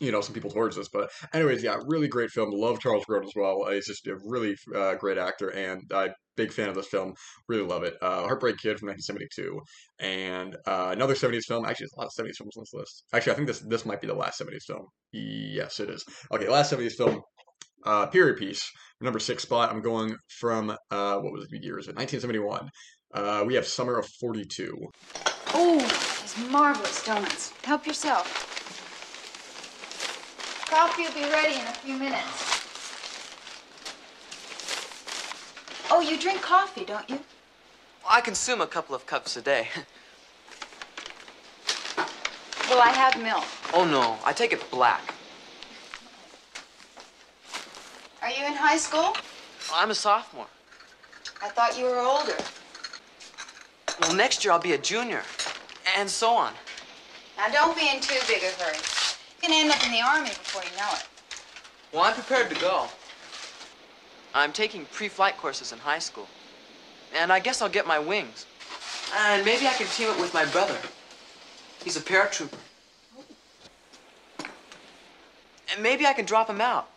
[0.00, 0.88] you know some people towards this.
[0.88, 2.50] But anyways, yeah, really great film.
[2.50, 3.70] Love Charles Grodin as well.
[3.70, 7.12] He's just a really uh, great actor, and I big fan of this film.
[7.48, 7.94] Really love it.
[8.00, 9.60] Uh, Heartbreak Kid from 1972,
[10.00, 11.64] and uh, another 70s film.
[11.64, 13.04] Actually, there's a lot of 70s films on this list.
[13.12, 14.86] Actually, I think this this might be the last 70s film.
[15.12, 16.04] Yes, it is.
[16.32, 17.20] Okay, last 70s film.
[17.84, 19.70] Uh, period piece, number six spot.
[19.70, 21.78] I'm going from uh, what was the year?
[21.78, 22.68] Is it 1971?
[23.12, 24.76] Uh, we have Summer of 42.
[25.54, 27.52] Oh, these marvelous donuts.
[27.64, 28.59] Help yourself.
[30.70, 32.62] Coffee will be ready in a few minutes.
[35.90, 37.18] Oh, you drink coffee, don't you?
[38.08, 39.68] I consume a couple of cups a day.
[42.70, 43.42] Well, I have milk.
[43.74, 44.16] Oh, no.
[44.24, 45.02] I take it black.
[48.22, 49.16] Are you in high school?
[49.74, 50.46] I'm a sophomore.
[51.42, 52.36] I thought you were older.
[54.00, 55.24] Well, next year I'll be a junior.
[55.96, 56.52] And so on.
[57.36, 58.99] Now, don't be in too big a hurry.
[59.42, 61.06] You're gonna end up in the army before you know it.
[61.92, 62.86] Well, I'm prepared to go.
[64.34, 66.28] I'm taking pre-flight courses in high school.
[67.16, 68.46] And I guess I'll get my wings.
[69.16, 70.76] And maybe I can team up with my brother.
[71.82, 72.58] He's a paratrooper.
[75.72, 76.88] And maybe I can drop him out.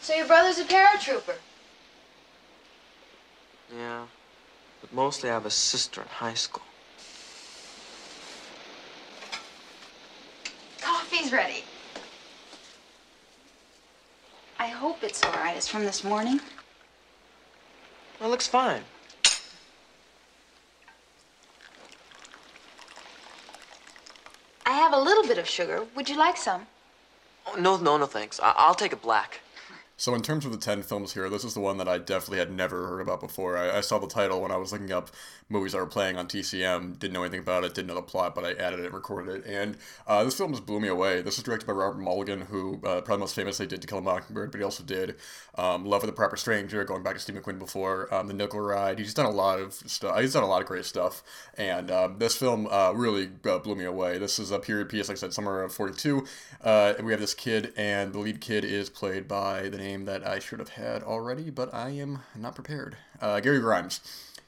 [0.00, 1.34] So your brother's a paratrooper?
[3.76, 4.04] Yeah.
[4.80, 6.62] But mostly I have a sister in high school.
[11.10, 11.64] Coffee's ready.
[14.60, 15.56] I hope it's all right.
[15.56, 16.38] It's from this morning.
[18.20, 18.82] Well, it looks fine.
[24.64, 25.84] I have a little bit of sugar.
[25.96, 26.68] Would you like some?
[27.44, 28.38] Oh, no, no, no, thanks.
[28.38, 29.40] I- I'll take a black.
[30.00, 32.38] So in terms of the 10 films here, this is the one that I definitely
[32.38, 33.58] had never heard about before.
[33.58, 35.10] I, I saw the title when I was looking up
[35.50, 38.34] movies that were playing on TCM, didn't know anything about it, didn't know the plot,
[38.34, 41.20] but I added it, recorded it, and uh, this film just blew me away.
[41.20, 44.00] This is directed by Robert Mulligan, who uh, probably most famously did To Kill a
[44.00, 45.16] Mockingbird, but he also did
[45.56, 48.60] um, Love of the Proper Stranger, going back to Steve McQueen before, um, The Nickel
[48.60, 48.98] Ride.
[48.98, 50.18] He's done a lot of stuff.
[50.18, 51.22] He's done a lot of great stuff,
[51.58, 54.16] and um, this film uh, really uh, blew me away.
[54.16, 56.24] This is a period piece, like I said, somewhere around 42,
[56.64, 59.89] uh, and we have this kid, and the lead kid is played by the name
[59.98, 62.96] that I should have had already, but I am not prepared.
[63.20, 64.00] Uh, Gary Grimes.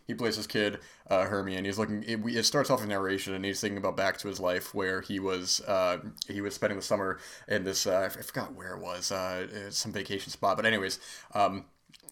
[0.06, 2.02] He plays this kid, uh, Hermie, and he's looking.
[2.02, 5.00] It, it, starts off with narration, and he's thinking about back to his life where
[5.00, 5.60] he was.
[5.60, 7.86] Uh, he was spending the summer in this.
[7.86, 9.12] Uh, I forgot where it was.
[9.12, 10.98] Uh, some vacation spot, but anyways.
[11.34, 11.66] Um,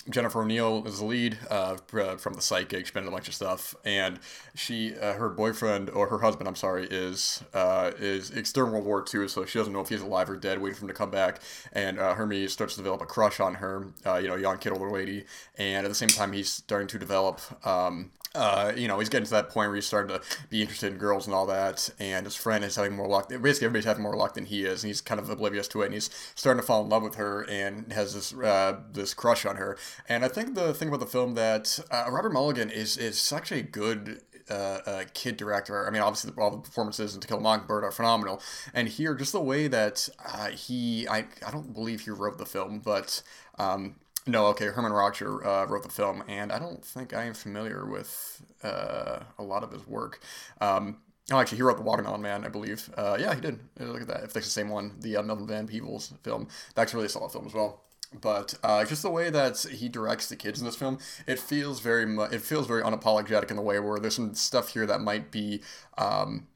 [0.08, 2.86] Jennifer O'Neill is the lead uh, from the Psychic.
[2.86, 4.18] She's been in a bunch of stuff, and
[4.54, 9.04] she, uh, her boyfriend or her husband, I'm sorry, is uh, is during World War
[9.12, 11.10] II, so she doesn't know if he's alive or dead, waiting for him to come
[11.10, 11.40] back.
[11.72, 14.72] And uh, Hermie starts to develop a crush on her, uh, you know, young kid,
[14.72, 15.24] older lady,
[15.58, 19.24] and at the same time, he's starting to develop um, uh, you know, he's getting
[19.24, 22.26] to that point where he's starting to be interested in girls and all that, and
[22.26, 23.28] his friend is having more luck.
[23.28, 25.86] Basically, everybody's having more luck than he is, and he's kind of oblivious to it,
[25.86, 29.44] and he's starting to fall in love with her and has this uh, this crush
[29.44, 29.76] on her.
[30.08, 33.50] And I think the thing about the film that uh, Robert Mulligan is is such
[33.50, 35.86] a good uh, uh, kid director.
[35.86, 38.40] I mean, obviously, all the performances in To Kill a Mockingbird are phenomenal,
[38.74, 42.46] and here, just the way that uh, he, I, I don't believe he wrote the
[42.46, 43.22] film, but
[43.58, 44.66] um, no, okay.
[44.66, 49.20] Herman Raucher uh, wrote the film, and I don't think I am familiar with uh,
[49.38, 50.20] a lot of his work.
[50.60, 50.98] Um,
[51.32, 52.90] oh, actually, he wrote The Watermelon Man, I believe.
[52.96, 53.60] Uh, yeah, he did.
[53.80, 54.24] Uh, look at that.
[54.24, 56.48] If that's the same one, the uh, Melvin Van Peebles film.
[56.74, 57.82] That's a really solid film as well.
[58.20, 61.80] But uh, just the way that he directs the kids in this film, it feels
[61.80, 65.00] very mu- it feels very unapologetic in the way where there's some stuff here that
[65.00, 65.62] might be
[65.96, 66.48] um,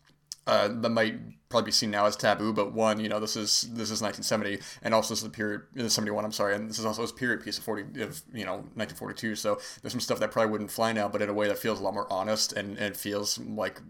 [0.47, 3.91] that might probably be seen now as taboo, but one, you know, this is this
[3.91, 6.25] is 1970, and also this is the period, 71.
[6.25, 9.37] I'm sorry, and this is also a period piece of 40 of you know 1942.
[9.37, 11.81] So there's some stuff that probably wouldn't fly now, but in a way that feels
[11.81, 13.81] a lot more honest and and feels like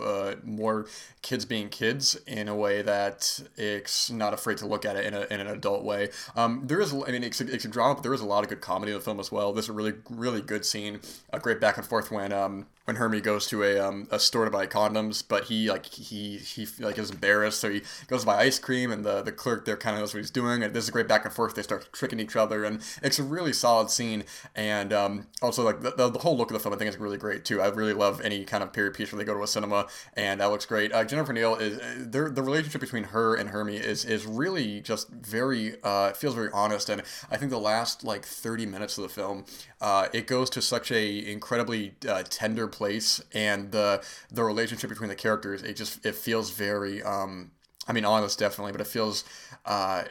[0.00, 0.86] uh, more
[1.20, 5.14] kids being kids in a way that it's not afraid to look at it in,
[5.14, 6.08] a, in an adult way.
[6.34, 8.42] Um, there is, I mean, it's a, it's a drama, but there is a lot
[8.42, 9.52] of good comedy in the film as well.
[9.52, 11.00] There's a really really good scene,
[11.32, 14.44] a great back and forth when um when Hermie goes to a um a store
[14.44, 18.26] to buy condoms, but he like he he like is embarrassed, so he goes to
[18.26, 20.74] buy ice cream, and the the clerk there kind of knows what he's doing, and
[20.74, 21.54] there's a great back and forth.
[21.54, 24.24] They start tricking each other, and it's a really solid scene,
[24.54, 26.98] and um also like the, the, the whole look of the film I think is
[26.98, 27.60] really great too.
[27.60, 30.40] I really love any kind of period piece where they go to a cinema, and
[30.40, 30.92] that looks great.
[30.92, 31.78] Uh, Jennifer Neal is
[32.10, 36.50] their the relationship between her and Hermie is is really just very uh feels very
[36.52, 39.44] honest, and I think the last like 30 minutes of the film,
[39.82, 45.10] uh, it goes to such a incredibly uh, tender place, and the the relationship between
[45.10, 47.50] the characters it just it feels very um,
[47.88, 49.24] I mean, honest, definitely, but it feels,
[49.64, 50.02] uh,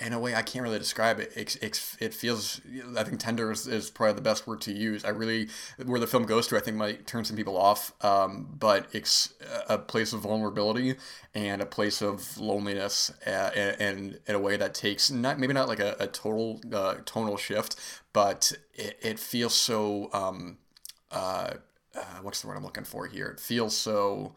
[0.00, 1.32] in a way, I can't really describe it.
[1.34, 2.60] It, it, it feels,
[2.96, 5.04] I think tender is, is, probably the best word to use.
[5.04, 5.48] I really,
[5.84, 9.34] where the film goes to, I think might turn some people off, um, but it's
[9.68, 10.94] a place of vulnerability
[11.34, 15.52] and a place of loneliness, uh, and, and, in a way that takes not maybe
[15.52, 17.74] not like a, a total uh, tonal shift,
[18.12, 20.10] but it, it feels so.
[20.12, 20.58] Um,
[21.10, 21.54] uh,
[21.94, 23.26] uh, what's the word I'm looking for here?
[23.26, 24.34] It feels so.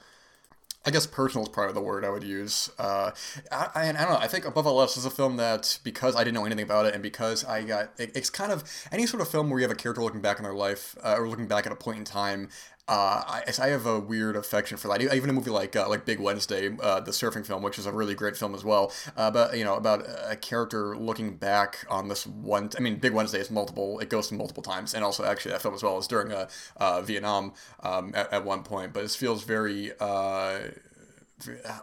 [0.86, 2.70] I guess personal is probably the word I would use.
[2.78, 3.12] Uh,
[3.52, 4.18] I, I, I, don't know.
[4.18, 6.86] I think Above All Else is a film that because I didn't know anything about
[6.86, 9.64] it and because I got it, it's kind of any sort of film where you
[9.64, 11.98] have a character looking back in their life uh, or looking back at a point
[11.98, 12.50] in time
[12.88, 15.02] uh, I, I have a weird affection for that.
[15.02, 17.92] Even a movie like uh, like Big Wednesday, uh, the surfing film, which is a
[17.92, 18.92] really great film as well.
[19.18, 22.70] Uh, but you know about a character looking back on this one.
[22.78, 24.00] I mean, Big Wednesday is multiple.
[24.00, 26.48] It goes to multiple times, and also actually that film as well is during a
[26.78, 28.94] uh, Vietnam um, at, at one point.
[28.94, 30.60] But it feels very uh,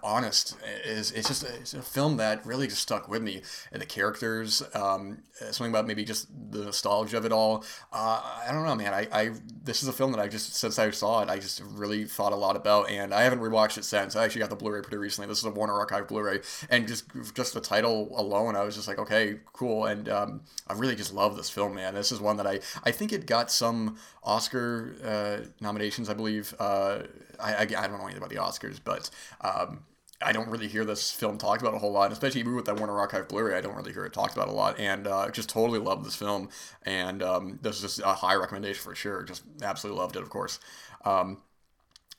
[0.03, 3.43] honest is it's just a, it's a film that really just stuck with me.
[3.71, 5.19] And the characters um,
[5.51, 7.65] something about maybe just the nostalgia of it all.
[7.93, 8.95] Uh, I don't know man.
[8.95, 9.31] I, I
[9.63, 12.33] this is a film that I just since I saw it I just really thought
[12.33, 12.91] a lot about.
[12.91, 14.17] And I haven't rewatched it since.
[14.17, 15.29] I actually got the Blu-ray pretty recently.
[15.29, 16.41] This is a Warner Archive Blu-ray.
[16.71, 19.85] And just just the title alone I was just like okay cool.
[19.85, 21.95] And um, I really just love this film man.
[21.95, 26.55] This is one that I I think it got some Oscar uh, nominations I believe.
[26.59, 27.03] Uh,
[27.41, 29.85] I, I, I don't know anything about the Oscars but um,
[30.25, 32.79] I don't really hear this film talked about a whole lot, especially even with that
[32.79, 33.57] Warner Archive Blu-ray.
[33.57, 36.15] I don't really hear it talked about a lot, and uh, just totally love this
[36.15, 36.49] film.
[36.85, 39.23] And um, this is just a high recommendation for sure.
[39.23, 40.61] Just absolutely loved it, of course.
[41.05, 41.43] Um,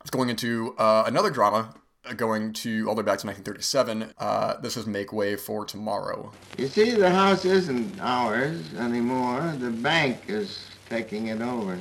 [0.02, 1.74] it's going into uh, another drama,
[2.06, 4.14] uh, going to all the way back to 1937.
[4.18, 6.32] Uh, this is Make Way for Tomorrow.
[6.58, 9.54] You see, the house isn't ours anymore.
[9.60, 11.78] The bank is taking it over.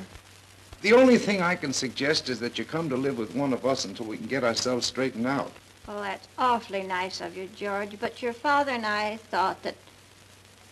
[0.82, 3.64] The only thing I can suggest is that you come to live with one of
[3.64, 5.52] us until we can get ourselves straightened out.
[5.86, 9.76] Well, that's awfully nice of you, George, but your father and I thought that,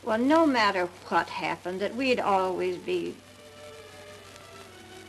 [0.02, 3.14] well, no matter what happened, that we'd always be.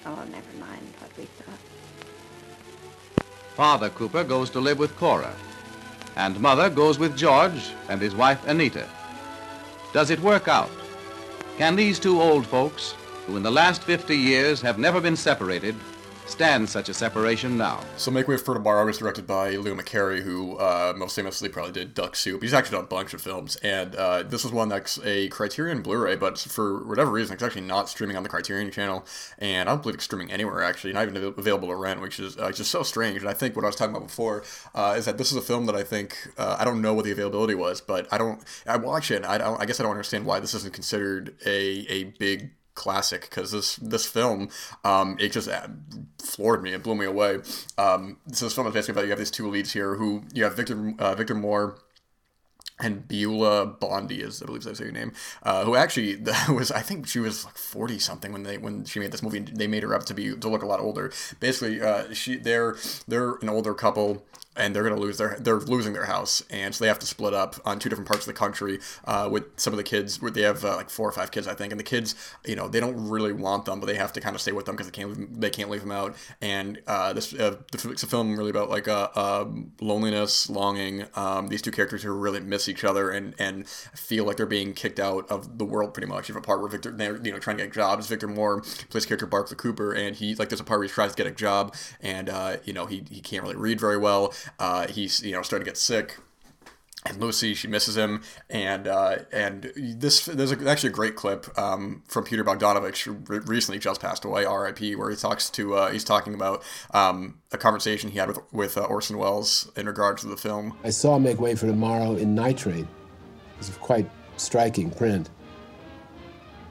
[0.05, 1.59] Oh, never mind what we thought.
[3.55, 5.33] Father Cooper goes to live with Cora,
[6.15, 8.87] and Mother goes with George and his wife Anita.
[9.93, 10.69] Does it work out?
[11.57, 12.95] Can these two old folks,
[13.31, 15.73] who in the last 50 years have never been separated,
[16.25, 17.79] stand such a separation now.
[17.97, 21.71] So Make Way for Tomorrow was directed by Leo McCarey, who uh, most famously probably
[21.71, 22.41] did Duck Soup.
[22.41, 25.81] He's actually done a bunch of films, and uh, this is one that's a Criterion
[25.81, 29.05] Blu-ray, but for whatever reason, it's actually not streaming on the Criterion channel,
[29.39, 32.37] and I don't believe it's streaming anywhere actually, not even available to rent, which is
[32.37, 33.21] uh, just so strange.
[33.21, 34.43] And I think what I was talking about before
[34.75, 37.05] uh, is that this is a film that I think uh, I don't know what
[37.05, 38.43] the availability was, but I don't.
[38.67, 39.23] I watch it.
[39.25, 39.61] I don't.
[39.61, 43.75] I guess I don't understand why this isn't considered a a big classic because this
[43.77, 44.49] this film
[44.83, 45.67] um, it just uh,
[46.19, 47.39] floored me it blew me away
[47.77, 50.43] um, so this film is basically about you have these two leads here who you
[50.43, 51.77] have Victor uh, Victor Moore
[52.81, 56.17] and Beulah Bondi is I believe that's her name, uh, who actually
[56.49, 59.39] was I think she was like forty something when they when she made this movie.
[59.39, 61.11] They made her up to be to look a lot older.
[61.39, 62.75] Basically, uh, she they're
[63.07, 64.25] they're an older couple
[64.57, 67.05] and they're going to lose their they're losing their house and so they have to
[67.05, 70.19] split up on two different parts of the country uh, with some of the kids
[70.33, 72.67] they have uh, like four or five kids i think and the kids you know
[72.67, 74.87] they don't really want them but they have to kind of stay with them because
[74.87, 78.35] they can't leave, they can't leave them out and uh, this uh, it's a film
[78.35, 82.83] really about like uh, um, loneliness longing um, these two characters who really miss each
[82.83, 86.27] other and and feel like they're being kicked out of the world pretty much.
[86.27, 88.61] You have a part where victor they're you know trying to get jobs victor moore
[88.89, 91.27] plays character barkley cooper and he like there's a part where he tries to get
[91.27, 95.21] a job and uh, you know he, he can't really read very well uh, he's
[95.23, 96.17] you know starting to get sick
[97.05, 101.47] and Lucy, she misses him, and uh, and this there's a, actually a great clip
[101.57, 105.91] um, from Peter Bogdanovich, who recently just passed away, R.I.P., where he talks to uh,
[105.91, 110.21] he's talking about um, a conversation he had with with uh, Orson Welles in regards
[110.21, 110.77] to the film.
[110.83, 112.85] I saw Make Way for Tomorrow in nitrate.
[112.85, 112.87] It
[113.57, 115.31] was a quite striking print.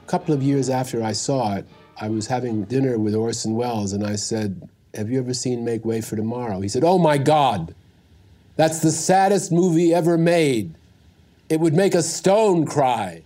[0.03, 1.67] A couple of years after I saw it,
[1.99, 5.85] I was having dinner with Orson Welles, and I said, "Have you ever seen Make
[5.85, 7.75] Way for Tomorrow?" He said, "Oh my God."
[8.55, 10.75] That's the saddest movie ever made.
[11.49, 13.23] It would make a stone cry.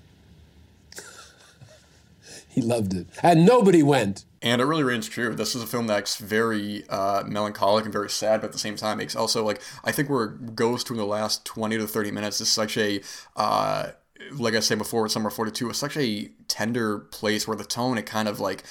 [2.49, 3.08] he loved it.
[3.21, 4.23] And nobody went.
[4.41, 5.34] And it really rings true.
[5.36, 8.75] This is a film that's very uh, melancholic and very sad, but at the same
[8.75, 11.88] time, it's also like, I think where it goes to in the last 20 to
[11.88, 13.01] 30 minutes is such a.
[13.36, 13.91] Uh,
[14.32, 17.97] like I said before with Summer 42, it's such a tender place where the tone,
[17.97, 18.63] it kind of like,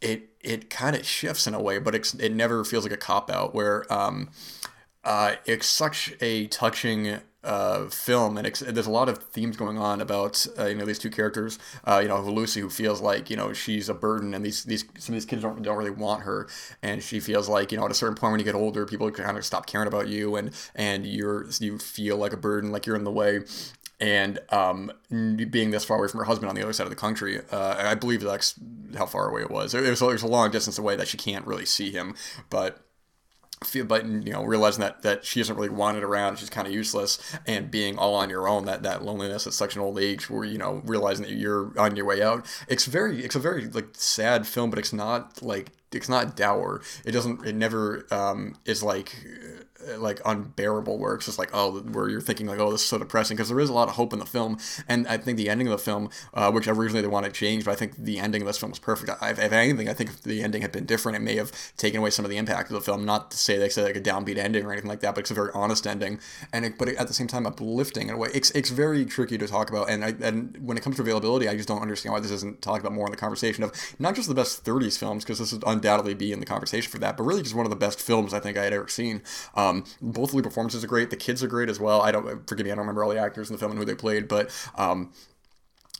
[0.00, 2.96] it it kind of shifts in a way, but it, it never feels like a
[2.96, 3.54] cop out.
[3.54, 4.30] Where um,
[5.04, 10.00] uh, it's such a touching uh, film, and there's a lot of themes going on
[10.00, 11.58] about uh, you know these two characters.
[11.84, 14.84] Uh, you know, Lucy who feels like you know she's a burden, and these these
[14.98, 16.48] some of these kids don't don't really want her,
[16.82, 19.10] and she feels like you know at a certain point when you get older, people
[19.12, 22.84] kind of stop caring about you, and and you're you feel like a burden, like
[22.84, 23.40] you're in the way.
[23.98, 26.96] And um, being this far away from her husband on the other side of the
[26.96, 28.54] country, uh, I believe that's
[28.96, 29.74] how far away it was.
[29.74, 32.14] It was, it was a long distance away that she can't really see him,
[32.50, 32.86] but
[33.64, 36.74] feel but you know realizing that that she isn't really wanted around she's kind of
[36.74, 40.28] useless and being all on your own that that loneliness at such an old age
[40.28, 43.66] where you know realizing that you're on your way out it's very it's a very
[43.68, 48.54] like sad film but it's not like it's not dour it doesn't it never um
[48.66, 49.26] is like
[49.98, 53.36] like unbearable where it's like oh where you're thinking like oh this is so depressing
[53.36, 54.58] because there is a lot of hope in the film.
[54.88, 57.64] And I think the ending of the film uh, which originally they wanted to change
[57.64, 59.10] but I think the ending of this film was perfect.
[59.20, 62.00] I, if anything I think if the ending had been different it may have taken
[62.00, 63.04] away some of the impact of the film.
[63.04, 65.30] Not to say they said like a downbeat ending or anything like that but it's
[65.30, 66.20] a very honest ending.
[66.52, 68.28] And it, but at the same time uplifting in a way.
[68.34, 71.48] It's, it's very tricky to talk about and I, and when it comes to availability
[71.48, 74.14] I just don't understand why this isn't talked about more in the conversation of not
[74.14, 77.16] just the best 30s films because this would undoubtedly be in the conversation for that
[77.16, 79.22] but really just one of the best films I think I had ever seen
[79.76, 81.10] um, both lead performances are great.
[81.10, 82.00] The kids are great as well.
[82.02, 83.84] I don't forgive me, I don't remember all the actors in the film and who
[83.84, 85.12] they played, but um,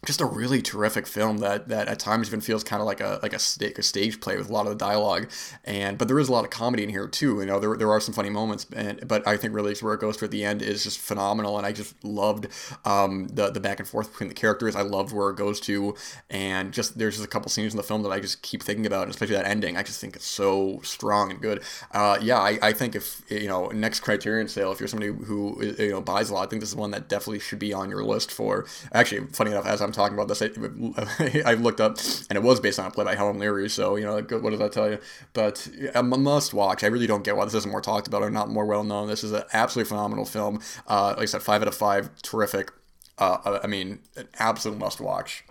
[0.05, 3.19] just a really terrific film that that at times even feels kind of like a
[3.23, 5.31] like a, st- a stage play with a lot of the dialogue.
[5.65, 7.91] And but there is a lot of comedy in here too you know there, there
[7.91, 10.45] are some funny moments and but I think really where it goes to at the
[10.45, 12.49] end is just phenomenal and I just loved
[12.85, 14.77] um, the the back and forth between the characters.
[14.77, 15.95] I loved where it goes to
[16.31, 18.87] and just there's just a couple scenes in the film that I just keep thinking
[18.87, 21.63] about especially that ending I just think it's so strong and good.
[21.93, 25.75] Uh, yeah I, I think if you know next Criterion sale if you're somebody who
[25.79, 27.91] you know buys a lot I think this is one that definitely should be on
[27.91, 31.99] your list for actually funny enough as I'm talking about this, I, I looked up,
[32.29, 33.68] and it was based on a play by Helen Leary.
[33.68, 34.99] So you know, what does that tell you?
[35.33, 36.85] But a must watch.
[36.85, 39.09] I really don't get why this isn't more talked about or not more well known.
[39.09, 40.61] This is an absolutely phenomenal film.
[40.87, 42.72] Uh, like I said, five out of five, terrific.
[43.18, 45.44] Uh, I mean, an absolute must watch.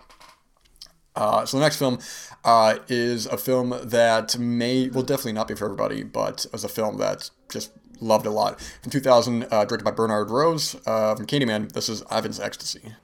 [1.16, 1.98] Uh, so the next film
[2.44, 6.68] uh, is a film that may will definitely not be for everybody, but as a
[6.68, 8.60] film that just loved a lot.
[8.82, 10.76] From 2000, uh, directed by Bernard Rose.
[10.86, 12.94] Uh, from Candyman, this is Ivan's Ecstasy.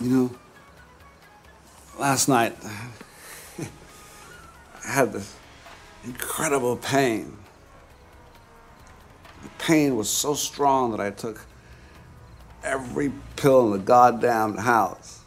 [0.00, 0.30] You know,
[1.98, 2.56] last night
[3.58, 5.36] I had this
[6.04, 7.36] incredible pain.
[9.42, 11.44] The pain was so strong that I took
[12.64, 15.20] every pill in the goddamn house.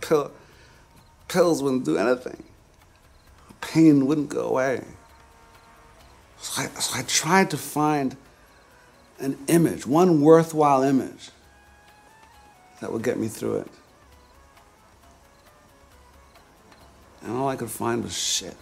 [0.00, 0.30] Pill,
[1.26, 2.44] pills wouldn't do anything.
[3.60, 4.84] Pain wouldn't go away.
[6.40, 8.16] So I, so I tried to find
[9.18, 11.30] an image, one worthwhile image
[12.80, 13.68] that would get me through it.
[17.22, 18.56] And all I could find was shit.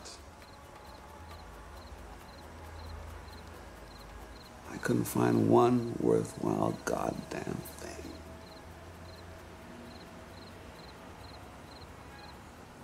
[4.72, 8.12] I couldn't find one worthwhile goddamn thing.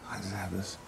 [0.09, 0.79] I just have this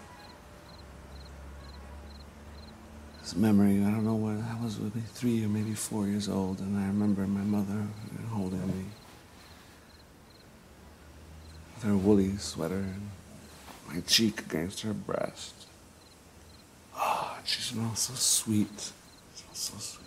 [3.20, 3.82] this memory.
[3.82, 6.86] I don't know what I was maybe three or maybe four years old, and I
[6.86, 7.86] remember my mother
[8.30, 8.84] holding me
[11.76, 13.10] with her woolly sweater and
[13.88, 15.54] my cheek against her breast.
[16.96, 18.92] Oh, she smells so sweet.
[19.34, 20.02] Smells so sweet.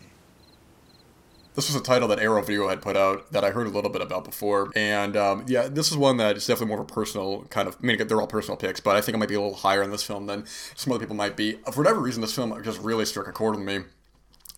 [1.56, 3.90] This was a title that Arrow Video had put out that I heard a little
[3.90, 6.94] bit about before, and um, yeah, this is one that is definitely more of a
[6.94, 7.76] personal kind of.
[7.84, 9.84] I mean, they're all personal picks, but I think it might be a little higher
[9.84, 10.46] in this film than
[10.76, 11.54] some other people might be.
[11.74, 13.84] For whatever reason, this film just really struck a chord with me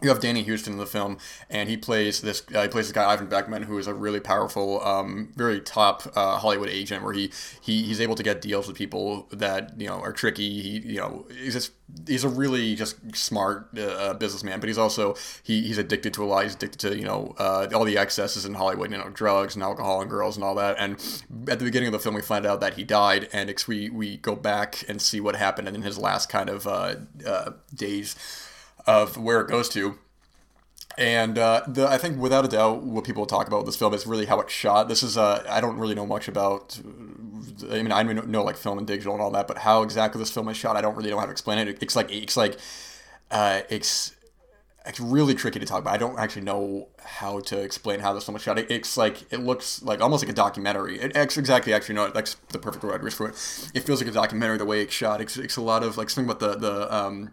[0.02, 1.18] you have Danny Huston in the film,
[1.50, 2.44] and he plays this.
[2.54, 6.04] Uh, he plays this guy Ivan Beckman, who is a really powerful, um, very top
[6.16, 7.32] uh, Hollywood agent, where he,
[7.62, 10.62] he he's able to get deals with people that you know are tricky.
[10.62, 11.74] He you know he's just
[12.08, 16.26] he's a really just smart uh, businessman, but he's also he, he's addicted to a
[16.26, 16.44] lot.
[16.44, 19.64] He's addicted to you know uh, all the excesses in Hollywood, you know drugs and
[19.64, 20.78] alcohol and girls and all that.
[20.80, 20.94] And
[21.48, 24.18] at the beginning of the film, we find out that he died, and we we
[24.18, 26.96] go back and see what happened in his last kind of uh,
[27.26, 28.16] uh, days
[28.88, 29.98] of where it goes to.
[30.98, 33.94] And uh, the, I think, without a doubt, what people talk about with this film
[33.94, 34.90] is really how it's shot.
[34.90, 36.80] This is, uh, I don't really know much about,
[37.70, 40.32] I mean, I know like film and digital and all that, but how exactly this
[40.32, 41.82] film is shot, I don't really know how to explain it.
[41.82, 42.58] It's like, it's like,
[43.30, 44.16] uh, it's,
[44.86, 45.94] it's really tricky to talk about.
[45.94, 48.58] I don't actually know how to explain how this film is shot.
[48.58, 51.00] it's like it looks like almost like a documentary.
[51.00, 53.72] It, it's exactly actually no, that's the perfect word for it.
[53.76, 55.22] It feels like a documentary the way it's shot.
[55.22, 57.32] It's, it's a lot of like something about the the um,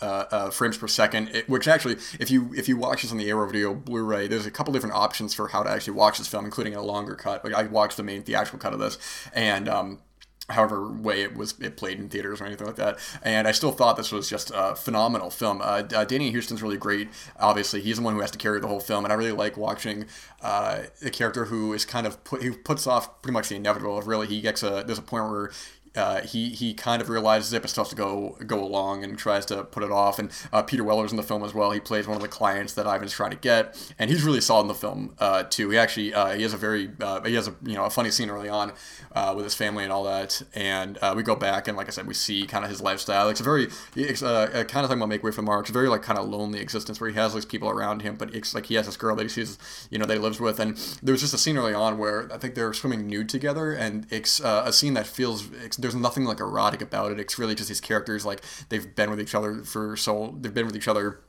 [0.00, 1.28] uh, uh, frames per second.
[1.28, 4.46] It, which actually, if you if you watch this on the Arrow Video Blu-ray, there's
[4.46, 7.44] a couple different options for how to actually watch this film, including a longer cut.
[7.44, 8.98] Like I watched the main theatrical cut of this,
[9.34, 10.00] and um,
[10.48, 13.72] however way it was it played in theaters or anything like that and i still
[13.72, 17.08] thought this was just a phenomenal film uh, uh, danny huston's really great
[17.40, 19.56] obviously he's the one who has to carry the whole film and i really like
[19.56, 20.06] watching
[20.42, 24.00] uh, a character who is kind of put, he puts off pretty much the inevitable
[24.02, 25.50] really he gets a there's a point where
[25.96, 29.18] uh, he he kind of realizes it, but still has to go go along and
[29.18, 30.18] tries to put it off.
[30.18, 31.70] And uh, Peter Weller's in the film as well.
[31.70, 34.62] He plays one of the clients that Ivan's trying to get, and he's really solid
[34.62, 35.70] in the film uh, too.
[35.70, 38.10] He actually uh, he has a very uh, he has a you know a funny
[38.10, 38.72] scene early on
[39.12, 40.42] uh, with his family and all that.
[40.54, 43.28] And we go back and like I said, we see kind of his lifestyle.
[43.28, 45.62] It's a very it's kind of talking about Make Way for Mark.
[45.62, 48.16] It's a very like kind of lonely existence where he has these people around him,
[48.16, 49.58] but it's like he has this girl that he sees
[49.90, 50.60] you know that he lives with.
[50.60, 54.06] And there's just a scene early on where I think they're swimming nude together, and
[54.10, 55.48] it's a scene that feels
[55.86, 57.20] there's nothing like erotic about it.
[57.20, 60.66] It's really just these characters like they've been with each other for so they've been
[60.66, 61.20] with each other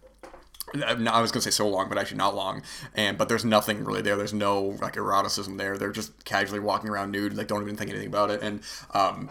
[0.75, 2.61] I was gonna say so long, but actually not long.
[2.93, 4.17] And but there's nothing really there.
[4.17, 5.77] There's no like eroticism there.
[5.77, 8.41] They're just casually walking around nude, like don't even think anything about it.
[8.41, 8.61] And
[8.93, 9.29] um,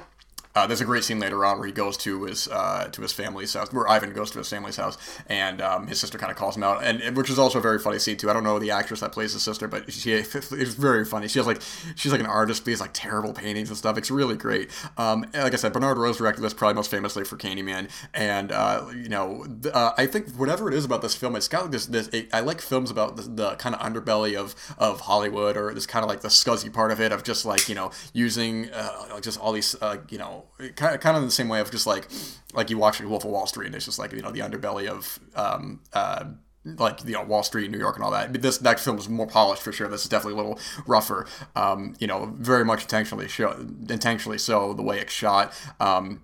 [0.56, 3.12] uh, there's a great scene later on where he goes to his uh, to his
[3.12, 4.96] family's house, where Ivan goes to his family's house,
[5.26, 7.78] and um, his sister kind of calls him out, and which is also a very
[7.78, 8.30] funny scene too.
[8.30, 11.28] I don't know the actress that plays his sister, but she it's very funny.
[11.28, 11.60] She has like
[11.94, 13.98] she's like an artist, but like terrible paintings and stuff.
[13.98, 14.70] It's really great.
[14.96, 18.86] Um, like I said, Bernard Rose directed this probably most famously for Candyman, and uh,
[18.94, 21.86] you know uh, I think whatever it is about this film, it's got like this
[21.86, 22.08] this.
[22.08, 25.86] It, I like films about the, the kind of underbelly of of Hollywood, or this
[25.86, 29.20] kind of like the scuzzy part of it, of just like you know using uh,
[29.20, 30.45] just all these uh, you know
[30.76, 32.08] kind of, kind of the same way of just like
[32.54, 34.88] like you watch Wolf of Wall Street and it's just like you know the underbelly
[34.88, 36.24] of um, uh,
[36.64, 38.32] like you know Wall Street, New York, and all that.
[38.32, 39.88] But this next film is more polished for sure.
[39.88, 41.26] This is definitely a little rougher.
[41.54, 43.52] Um, you know, very much intentionally show,
[43.88, 45.52] intentionally so the way it's shot.
[45.80, 46.22] Um,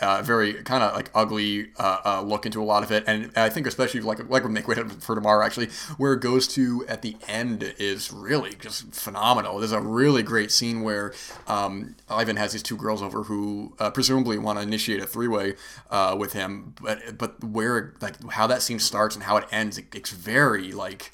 [0.00, 3.30] uh, very kind of like ugly uh, uh, look into a lot of it, and
[3.36, 5.68] I think especially like like with Make Way for Tomorrow actually,
[5.98, 9.58] where it goes to at the end is really just phenomenal.
[9.58, 11.12] There's a really great scene where
[11.46, 15.28] um, Ivan has these two girls over who uh, presumably want to initiate a three
[15.28, 15.54] way
[15.90, 19.78] uh, with him, but but where like how that scene starts and how it ends,
[19.78, 21.12] it, it's very like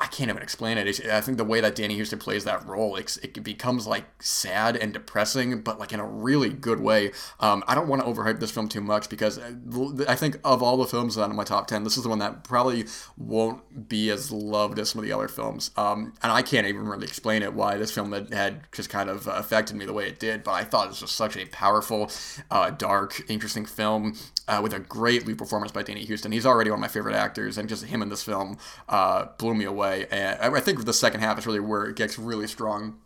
[0.00, 0.88] I can't even explain it.
[0.88, 4.06] It's, I think the way that Danny Huston plays that role, it's, it becomes like
[4.22, 7.12] sad and depressing, but like in a really good way.
[7.38, 9.38] Um, I don't want to overhype this film too much because
[10.08, 12.08] I think of all the films that are in my top 10, this is the
[12.08, 12.86] one that probably
[13.18, 15.70] won't be as loved as some of the other films.
[15.76, 19.10] Um, and I can't even really explain it why this film had, had just kind
[19.10, 21.44] of affected me the way it did, but I thought it was just such a
[21.46, 22.10] powerful,
[22.50, 24.16] uh, dark, interesting film
[24.48, 26.32] uh, with a great lead performance by Danny Huston.
[26.32, 28.56] He's already one of my favorite actors, and just him in this film
[28.88, 29.89] uh, blew me away.
[30.10, 32.98] And I think the second half is really where it gets really strong.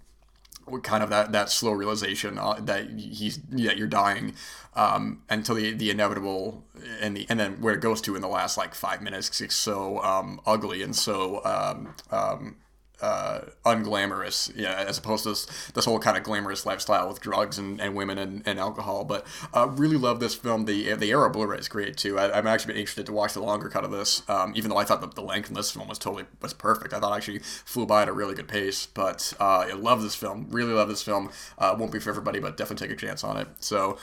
[0.83, 4.33] Kind of that, that slow realization uh, that he's that you're dying
[4.75, 6.65] um, until the the inevitable
[7.03, 9.55] and the and then where it goes to in the last like five minutes it's
[9.55, 12.57] so um, ugly and so um, um
[13.05, 17.59] uh, unglamorous, yeah, as opposed to this, this whole kind of glamorous lifestyle with drugs
[17.59, 19.05] and, and women and, and alcohol.
[19.05, 20.65] But uh, really love this film.
[20.65, 22.19] The the Arrow Blu-ray is great too.
[22.19, 24.85] I, am actually interested to watch the longer cut of this, um, even though I
[24.85, 26.95] thought that the length in this film was totally was perfect.
[26.95, 28.87] I thought I actually flew by at a really good pace.
[28.87, 30.47] But uh, I love this film.
[30.51, 31.31] Really love this film.
[31.59, 33.49] Uh, won't be for everybody, but definitely take a chance on it.
[33.61, 33.99] So.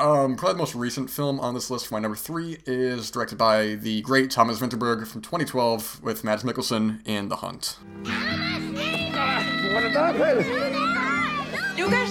[0.00, 3.36] Um, probably the most recent film on this list for my number three is directed
[3.36, 7.76] by the great Thomas Vinterberg from 2012 with Mads Mikkelsen in The Hunt.
[11.76, 12.10] Lukas?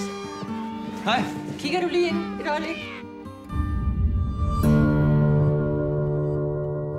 [1.04, 1.24] Hej.
[1.58, 2.76] Kigger du lige ind et øjeblik?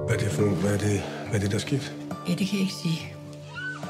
[0.07, 1.93] Hvad er det for Hvad er det, hvad er det der er sket?
[2.27, 3.20] Ja, det kan jeg ikke sige.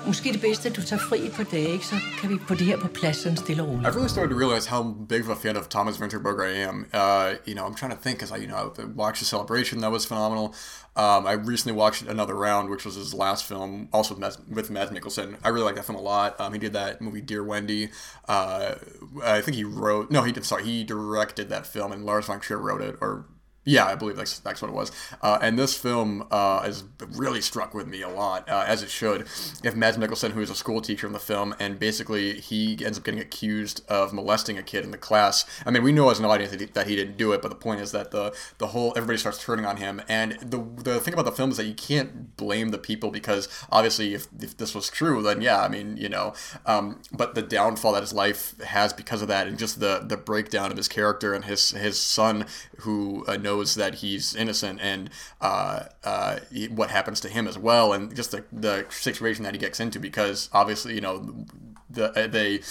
[0.08, 1.86] Måske det bedste, at du tager fri dage, ikke?
[1.86, 2.88] så kan vi få det her på
[3.36, 3.88] stille roligt.
[3.88, 6.86] I've really started to realize how big of a fan of Thomas Winterberger I am.
[6.94, 9.82] Uh, you know, I'm trying to think because I, you know, I watched the celebration
[9.82, 10.48] that was phenomenal.
[10.96, 14.92] Um, I recently watched Another Round, which was his last film, also with with Mads
[14.92, 15.38] Mikkelsen.
[15.46, 16.40] I really like that film a lot.
[16.42, 17.90] Um, he did that movie Dear Wendy.
[18.28, 18.76] Uh,
[19.24, 22.40] I think he wrote, no, he did, sorry, he directed that film, and Lars von
[22.40, 23.26] Trier wrote it, or
[23.64, 24.92] yeah, I believe that's that's what it was.
[25.22, 28.90] Uh, and this film uh, has really struck with me a lot, uh, as it
[28.90, 29.22] should.
[29.64, 32.98] If Mads Mikkelsen, who is a school teacher in the film, and basically he ends
[32.98, 35.46] up getting accused of molesting a kid in the class.
[35.64, 37.50] I mean, we know as an audience that he, that he didn't do it, but
[37.50, 40.02] the point is that the the whole everybody starts turning on him.
[40.10, 43.48] And the the thing about the film is that you can't blame the people because
[43.72, 46.34] obviously, if, if this was true, then yeah, I mean, you know.
[46.66, 50.18] Um, but the downfall that his life has because of that, and just the the
[50.18, 52.48] breakdown of his character and his his son
[52.78, 55.10] who uh, knows that he's innocent and
[55.42, 56.40] uh, uh,
[56.70, 60.00] what happens to him as well, and just the, the situation that he gets into
[60.00, 61.46] because obviously you know
[61.90, 62.62] the uh, they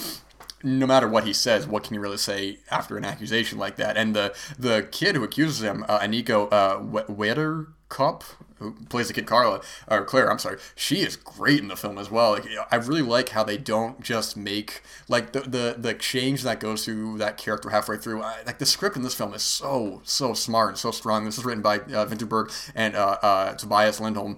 [0.62, 3.97] no matter what he says, what can you really say after an accusation like that?
[3.97, 8.24] And the the kid who accuses him, uh, Annika uh, Cup,
[8.61, 11.99] who plays the kid Carla or Claire, I'm sorry, she is great in the film
[11.99, 12.33] as well.
[12.33, 16.61] Like, I really like how they don't just make like the the the exchange that
[16.61, 18.23] goes through that character halfway through.
[18.23, 21.25] I, like the script in this film is so so smart and so strong.
[21.25, 24.37] This is written by uh, Vinterberg and uh, uh, Tobias Lindholm,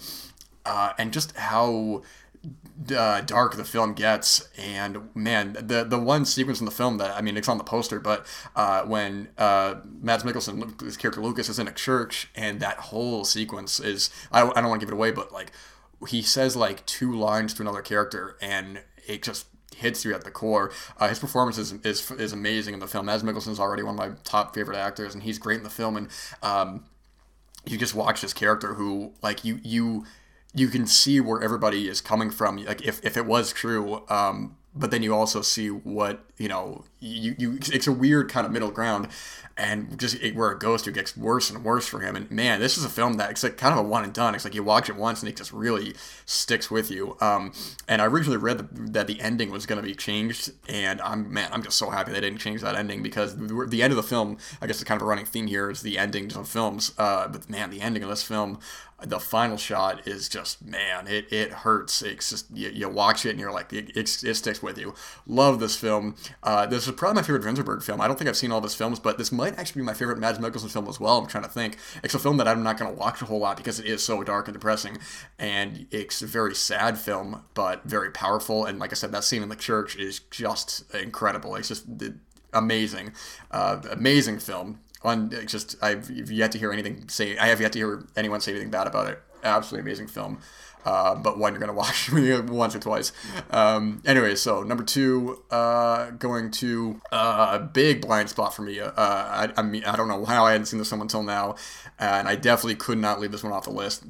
[0.64, 2.02] uh, and just how
[2.90, 7.16] uh, dark the film gets, and man, the the one sequence in the film that
[7.16, 8.26] I mean, it's on the poster, but
[8.56, 13.24] uh, when uh, Mads Mikkelsen, his character Lucas, is in a church, and that whole
[13.24, 15.52] sequence is I I don't want to give it away, but like
[16.08, 20.30] he says like two lines to another character, and it just hits you at the
[20.30, 20.72] core.
[20.98, 23.06] Uh, his performance is, is is amazing in the film.
[23.06, 25.70] Mads Mikkelsen is already one of my top favorite actors, and he's great in the
[25.70, 25.96] film.
[25.96, 26.08] And
[26.42, 26.84] um,
[27.64, 30.04] you just watch this character who like you you
[30.54, 32.58] you can see where everybody is coming from.
[32.58, 36.84] Like if, if it was true, um, but then you also see what you know.
[36.98, 39.08] You, you it's a weird kind of middle ground,
[39.56, 42.16] and just it, where it goes to it gets worse and worse for him.
[42.16, 44.34] And man, this is a film that it's like kind of a one and done.
[44.34, 45.94] It's like you watch it once and it just really
[46.24, 47.16] sticks with you.
[47.20, 47.52] Um,
[47.86, 51.30] and I originally read the, that the ending was going to be changed, and I'm
[51.32, 54.02] man, I'm just so happy they didn't change that ending because the, end of the
[54.02, 56.92] film, I guess, the kind of a running theme here is the endings of films.
[56.96, 58.58] Uh, but man, the ending of this film,
[59.04, 62.02] the final shot is just man it, it hurts.
[62.02, 64.94] It's just you, you watch it and you're like it, it, sticks with you.
[65.26, 66.16] Love this film.
[66.42, 68.00] Uh, this is probably my favorite Vinterberg film.
[68.00, 69.94] I don't think I've seen all of his films but this might actually be my
[69.94, 71.78] favorite Mads Mikkelsen film as well I'm trying to think.
[72.02, 74.02] It's a film that I'm not going to watch a whole lot because it is
[74.02, 74.98] so dark and depressing.
[75.38, 78.64] And it's a very sad film but very powerful.
[78.64, 81.56] And like I said that scene in the church is just incredible.
[81.56, 81.86] It's just
[82.52, 83.12] amazing
[83.50, 87.78] uh, amazing film on just I've yet to hear anything say I have yet to
[87.78, 89.20] hear anyone say anything bad about it.
[89.42, 90.38] Absolutely amazing film.
[90.84, 93.12] Uh, but one you're gonna watch once or twice.
[93.50, 98.80] Um, anyway, so number two, uh, going to uh, a big blind spot for me.
[98.80, 101.54] Uh, I, I mean, I don't know how I hadn't seen this film until now,
[102.00, 104.04] and I definitely could not leave this one off the list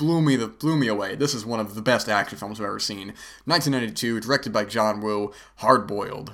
[0.00, 1.14] blew me the blew me away.
[1.14, 3.08] This is one of the best action films I've ever seen.
[3.44, 6.32] 1992, directed by John Woo, Hard Boiled.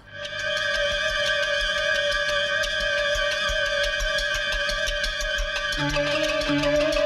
[5.78, 7.05] Música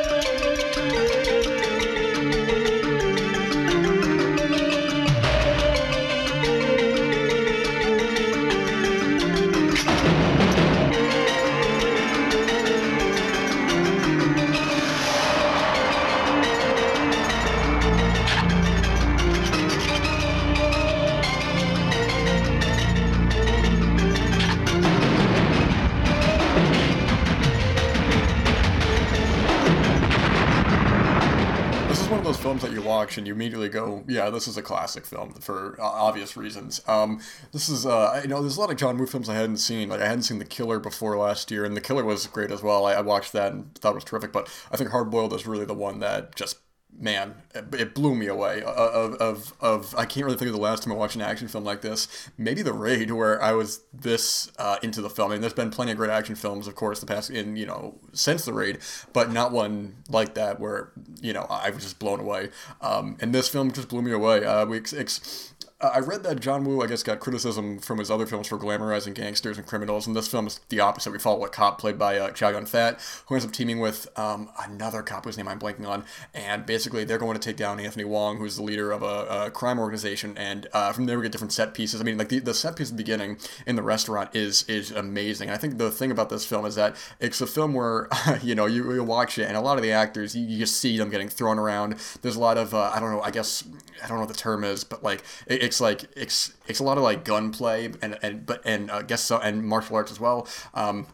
[32.91, 36.81] watch and you immediately go, yeah, this is a classic film for uh, obvious reasons.
[36.89, 37.21] Um,
[37.53, 39.89] this is, uh, you know, there's a lot of John Woo films I hadn't seen.
[39.89, 42.63] Like I hadn't seen The Killer before last year, and The Killer was great as
[42.63, 42.85] well.
[42.87, 44.33] I, I watched that and thought it was terrific.
[44.33, 46.59] But I think Hard Boiled is really the one that just
[47.01, 48.63] man, it blew me away.
[48.63, 51.49] Of, of, of, I can't really think of the last time I watched an action
[51.49, 52.31] film like this.
[52.37, 55.31] Maybe The Raid, where I was this uh, into the film.
[55.31, 57.67] I mean, there's been plenty of great action films, of course, the past in you
[57.67, 58.79] know since The Raid,
[59.15, 60.93] but not one like that where
[61.23, 62.51] you know I was just blown away.
[62.83, 64.45] Um, and this film just blew me away.
[64.45, 68.11] Uh, we ex- ex- I read that John Woo, I guess, got criticism from his
[68.11, 71.11] other films for glamorizing gangsters and criminals, and this film is the opposite.
[71.11, 74.07] We follow a cop played by uh, Chow Yun Fat, who ends up teaming with
[74.19, 76.05] um, another cop whose name I'm blanking on,
[76.35, 79.51] and basically they're going to take down Anthony Wong, who's the leader of a, a
[79.51, 81.99] crime organization, and uh, from there we get different set pieces.
[81.99, 84.91] I mean, like the, the set piece at the beginning in the restaurant is is
[84.91, 85.49] amazing.
[85.49, 88.07] I think the thing about this film is that it's a film where
[88.43, 90.77] you know you, you watch it, and a lot of the actors you, you just
[90.77, 91.97] see them getting thrown around.
[92.21, 93.65] There's a lot of uh, I don't know, I guess
[94.05, 96.83] I don't know what the term is, but like it, it's like it's it's a
[96.83, 100.19] lot of like gunplay and and but and uh, guess so and martial arts as
[100.19, 100.49] well.
[100.75, 101.07] Um,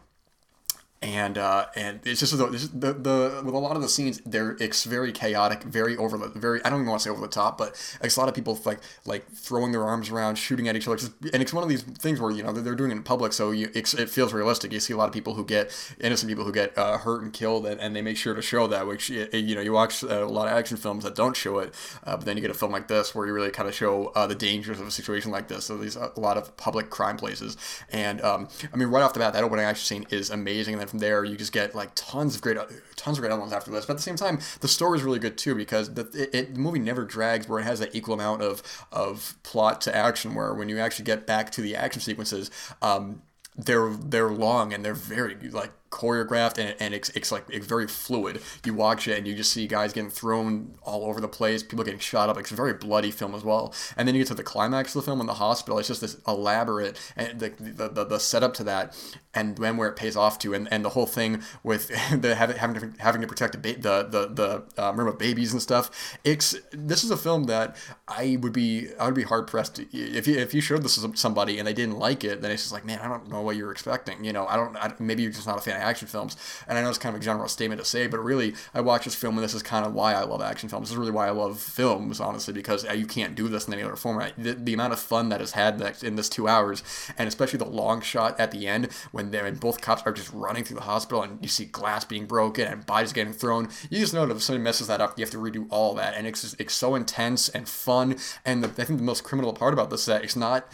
[1.01, 4.57] and uh, and it's just the, the the with a lot of the scenes they're
[4.59, 7.27] it's very chaotic very over the very I don't even want to say over the
[7.27, 7.69] top but
[8.01, 10.97] it's a lot of people like like throwing their arms around shooting at each other
[11.33, 13.51] and it's one of these things where you know they're doing it in public so
[13.51, 14.71] you it feels realistic.
[14.73, 17.31] You see a lot of people who get innocent people who get uh, hurt and
[17.31, 20.25] killed and, and they make sure to show that which you know you watch a
[20.25, 21.73] lot of action films that don't show it
[22.03, 24.07] uh, but then you get a film like this where you really kind of show
[24.15, 25.65] uh, the dangers of a situation like this.
[25.65, 27.57] So these a lot of public crime places.
[27.89, 30.86] And um, I mean right off the bat that opening action scene is amazing and
[30.87, 32.57] then from there, you just get like tons of great,
[32.95, 33.85] tons of great elements after this.
[33.85, 36.53] But at the same time, the story is really good too because the it, it,
[36.53, 40.35] the movie never drags, where it has that equal amount of of plot to action.
[40.35, 42.49] Where when you actually get back to the action sequences,
[42.81, 43.21] um,
[43.55, 47.87] they're they're long and they're very like choreographed and, and it's, it's like it's very
[47.87, 48.41] fluid.
[48.65, 51.83] You watch it and you just see guys getting thrown all over the place, people
[51.83, 52.37] getting shot up.
[52.37, 53.73] It's a very bloody film as well.
[53.95, 55.79] And then you get to the climax of the film in the hospital.
[55.79, 58.95] It's just this elaborate and the, the, the, the setup to that
[59.37, 61.87] and then where it pays off to and, and the whole thing with
[62.21, 65.61] the having having to, having to protect the the the, the uh, remember babies and
[65.61, 66.17] stuff.
[66.23, 67.75] It's this is a film that
[68.07, 71.15] I would be I would be hard pressed if you if you showed this to
[71.15, 73.55] somebody and they didn't like it, then it's just like man I don't know what
[73.55, 74.23] you're expecting.
[74.23, 76.37] You know I don't I, maybe you're just not a fan action films.
[76.67, 79.05] And I know it's kind of a general statement to say, but really, I watch
[79.05, 80.89] this film, and this is kind of why I love action films.
[80.89, 83.73] This is really why I love films, honestly, because uh, you can't do this in
[83.73, 84.33] any other format.
[84.37, 86.83] The, the amount of fun that is had in this two hours,
[87.17, 90.31] and especially the long shot at the end when they're and both cops are just
[90.33, 93.69] running through the hospital, and you see glass being broken and bodies getting thrown.
[93.89, 96.15] You just know that if somebody messes that up, you have to redo all that,
[96.15, 98.17] and it's it's so intense and fun.
[98.45, 100.67] And the, I think the most criminal part about this is that it's not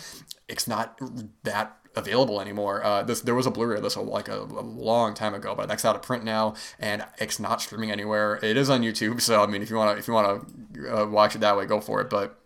[0.47, 0.99] it's not
[1.43, 2.83] that available anymore.
[2.83, 5.67] Uh, this there was a Blu-ray of this like a, a, long time ago, but
[5.67, 8.39] that's out of print now, and it's not streaming anywhere.
[8.41, 11.01] It is on YouTube, so I mean, if you want to if you want to
[11.01, 12.09] uh, watch it that way, go for it.
[12.09, 12.39] But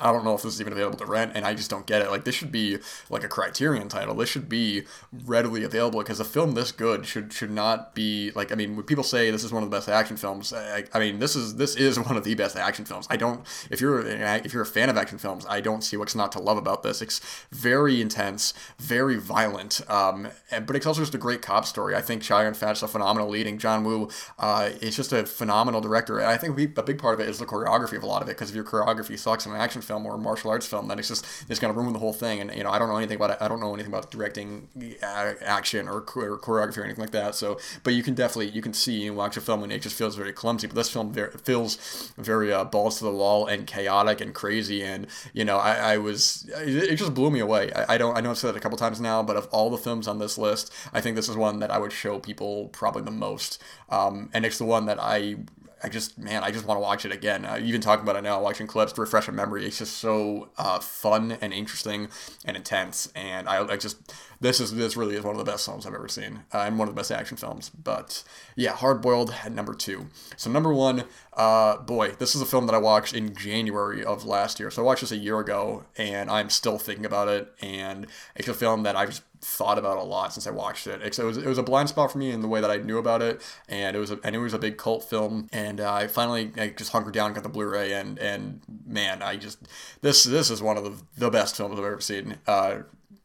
[0.00, 2.02] I don't know if this is even available to rent, and I just don't get
[2.02, 2.10] it.
[2.10, 2.78] Like this should be
[3.10, 4.14] like a Criterion title.
[4.14, 4.84] This should be
[5.24, 8.52] readily available because a film this good should should not be like.
[8.52, 10.98] I mean, when people say this is one of the best action films, I, I
[10.98, 13.06] mean this is this is one of the best action films.
[13.10, 13.46] I don't.
[13.70, 16.40] If you're if you're a fan of action films, I don't see what's not to
[16.40, 17.02] love about this.
[17.02, 17.20] It's
[17.50, 21.94] very intense, very violent, um, and, but it's also just a great cop story.
[21.94, 23.58] I think Chow Yun Fat's a phenomenal leading.
[23.58, 27.14] John Woo uh, is just a phenomenal director, and I think we, a big part
[27.14, 28.32] of it is the choreography of a lot of it.
[28.32, 30.98] Because if your choreography sucks in an action film or a martial arts film, then
[30.98, 32.40] it's just it's going to ruin the whole thing.
[32.40, 33.38] And you know, I don't know anything about it.
[33.40, 34.68] I don't know anything about directing
[35.02, 37.34] uh, action or, or, choreography or anything like that.
[37.34, 39.96] So, but you can definitely you can see and watch a film and it just
[39.96, 40.66] feels very clumsy.
[40.66, 44.82] But this film very, feels very uh, balls to the wall and chaotic and crazy.
[44.82, 47.72] And you know, I, I was it, it, just blew me away.
[47.72, 49.70] I, I don't I know I've said it a couple times now, but of all
[49.70, 52.68] the films on this list, I think this is one that I would show people
[52.68, 53.62] probably the most.
[53.88, 55.36] Um, and it's the one that I
[55.82, 57.44] I just man, I just want to watch it again.
[57.44, 60.50] Uh, even talking about it now, watching clips to refresh my memory, it's just so
[60.58, 62.08] uh, fun and interesting
[62.44, 63.10] and intense.
[63.14, 63.96] And I, I just
[64.40, 66.78] this is this really is one of the best films I've ever seen, uh, and
[66.78, 67.70] one of the best action films.
[67.70, 68.22] But
[68.56, 70.08] yeah, Hard Boiled at number two.
[70.36, 74.24] So number one, uh, boy, this is a film that I watched in January of
[74.24, 74.70] last year.
[74.70, 77.52] So I watched this a year ago, and I'm still thinking about it.
[77.60, 81.00] And it's a film that I've thought about a lot since I watched it.
[81.00, 82.98] It was, it was a blind spot for me in the way that I knew
[82.98, 85.48] about it, and it was a, and it was a big cult film.
[85.52, 89.36] And uh, I finally I just hunkered down, got the Blu-ray, and and man, I
[89.36, 89.58] just
[90.00, 92.38] this this is one of the, the best films I've ever seen.
[92.46, 92.78] Uh,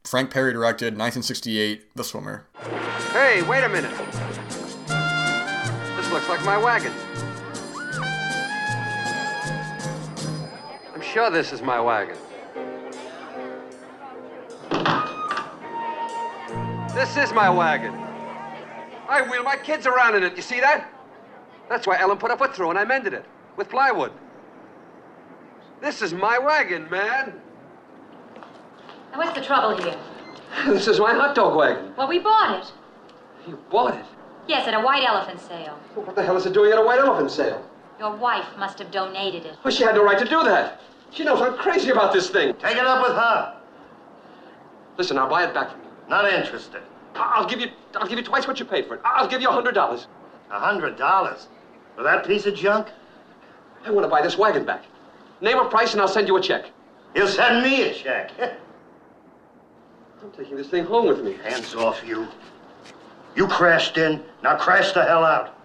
[0.04, 2.46] Frank Perry directed, 1968, The Swimmer.
[3.14, 3.92] Hey, wait a minute.
[5.96, 6.92] This looks like my wagon.
[10.94, 12.18] I'm sure this is my wagon.
[16.94, 17.94] This is my wagon.
[19.08, 20.36] I wheel my kids around in it.
[20.36, 20.92] You see that?
[21.70, 23.26] That's why Ellen put a foot through and I mended it
[23.56, 24.12] with plywood.
[25.82, 27.42] This is my wagon, man.
[29.14, 29.96] Now, what's the trouble here?
[30.68, 31.94] This is my hot dog wagon.
[31.96, 32.72] Well, we bought it.
[33.48, 34.06] You bought it?
[34.48, 35.78] Yes, at a white elephant sale.
[35.96, 37.64] What the hell is it doing at a white elephant sale?
[38.00, 39.56] Your wife must have donated it.
[39.64, 40.82] Well, she had no right to do that.
[41.12, 42.54] She knows I'm crazy about this thing.
[42.56, 43.56] Take it up with her.
[44.98, 45.88] Listen, I'll buy it back from you.
[46.10, 46.82] Not interested.
[47.16, 49.02] I- I'll give you, I'll give you twice what you paid for it.
[49.06, 50.08] I'll give you a hundred dollars.
[50.52, 51.48] A hundred dollars
[51.96, 52.88] for that piece of junk?
[53.86, 54.84] I want to buy this wagon back.
[55.42, 56.66] Name a price and I'll send you a check.
[57.16, 58.32] You'll send me a check.
[60.24, 61.34] I'm taking this thing home with me.
[61.44, 62.28] Hands off you.
[63.36, 64.24] You crashed in.
[64.42, 65.58] Now crash the hell out.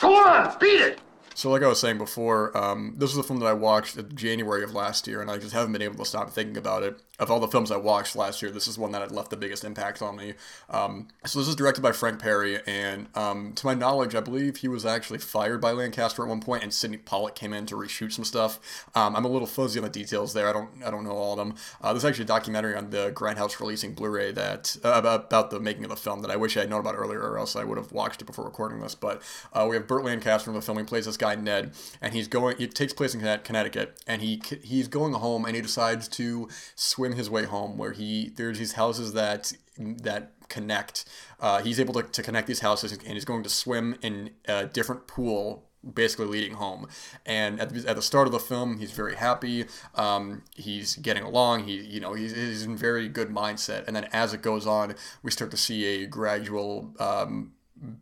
[0.00, 1.00] Go on, beat it.
[1.36, 4.14] So, like I was saying before, um, this was a film that I watched in
[4.14, 7.00] January of last year, and I just haven't been able to stop thinking about it.
[7.18, 9.36] Of all the films I watched last year, this is one that had left the
[9.36, 10.34] biggest impact on me.
[10.68, 14.58] Um, so, this is directed by Frank Perry, and um, to my knowledge, I believe
[14.58, 17.74] he was actually fired by Lancaster at one point, and Sydney Pollack came in to
[17.74, 18.86] reshoot some stuff.
[18.94, 20.48] Um, I'm a little fuzzy on the details there.
[20.48, 21.56] I don't, I don't know all of them.
[21.82, 25.58] Uh, there's actually a documentary on the Grindhouse releasing Blu-ray that uh, about, about the
[25.58, 27.64] making of the film that I wish I had known about earlier, or else I
[27.64, 28.94] would have watched it before recording this.
[28.94, 29.20] But
[29.52, 30.78] uh, we have Burt Lancaster in the film.
[30.78, 31.72] He plays this guy Ned,
[32.02, 32.56] and he's going.
[32.58, 37.12] It takes place in Connecticut, and he he's going home, and he decides to swim
[37.12, 37.78] his way home.
[37.78, 41.04] Where he there's these houses that that connect.
[41.40, 44.66] Uh, he's able to, to connect these houses, and he's going to swim in a
[44.66, 46.88] different pool basically leading home.
[47.26, 49.66] And at the, at the start of the film, he's very happy.
[49.94, 51.64] Um, he's getting along.
[51.64, 53.86] He, you know, he's, he's in very good mindset.
[53.86, 56.94] And then as it goes on, we start to see a gradual.
[56.98, 57.52] Um,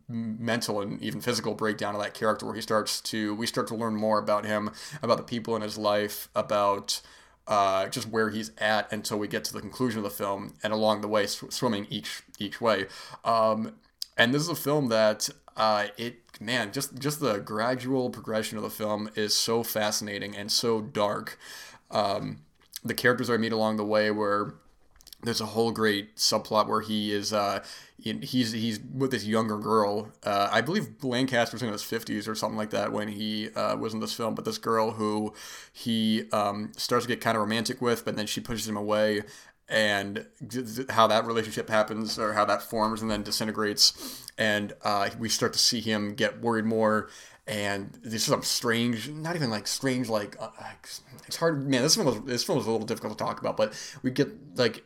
[0.07, 3.75] mental and even physical breakdown of that character where he starts to we start to
[3.75, 4.69] learn more about him
[5.01, 7.01] about the people in his life about
[7.47, 10.71] uh, just where he's at until we get to the conclusion of the film and
[10.71, 12.85] along the way sw- swimming each each way.
[13.25, 13.73] Um,
[14.17, 18.63] and this is a film that uh, it man just just the gradual progression of
[18.63, 21.37] the film is so fascinating and so dark.
[21.91, 22.41] Um,
[22.83, 24.55] the characters I meet along the way where
[25.23, 27.63] there's a whole great subplot where he is uh,
[27.97, 30.11] he's he's with this younger girl.
[30.23, 33.93] Uh, I believe Lancaster's in his fifties or something like that when he uh, was
[33.93, 34.35] in this film.
[34.35, 35.33] But this girl who
[35.71, 39.21] he um, starts to get kind of romantic with, but then she pushes him away,
[39.69, 40.25] and
[40.89, 45.53] how that relationship happens or how that forms and then disintegrates, and uh, we start
[45.53, 47.09] to see him get worried more.
[47.45, 50.47] And there's some strange, not even like strange, like uh,
[51.27, 51.67] it's hard.
[51.67, 54.11] Man, this film was this film was a little difficult to talk about, but we
[54.11, 54.85] get like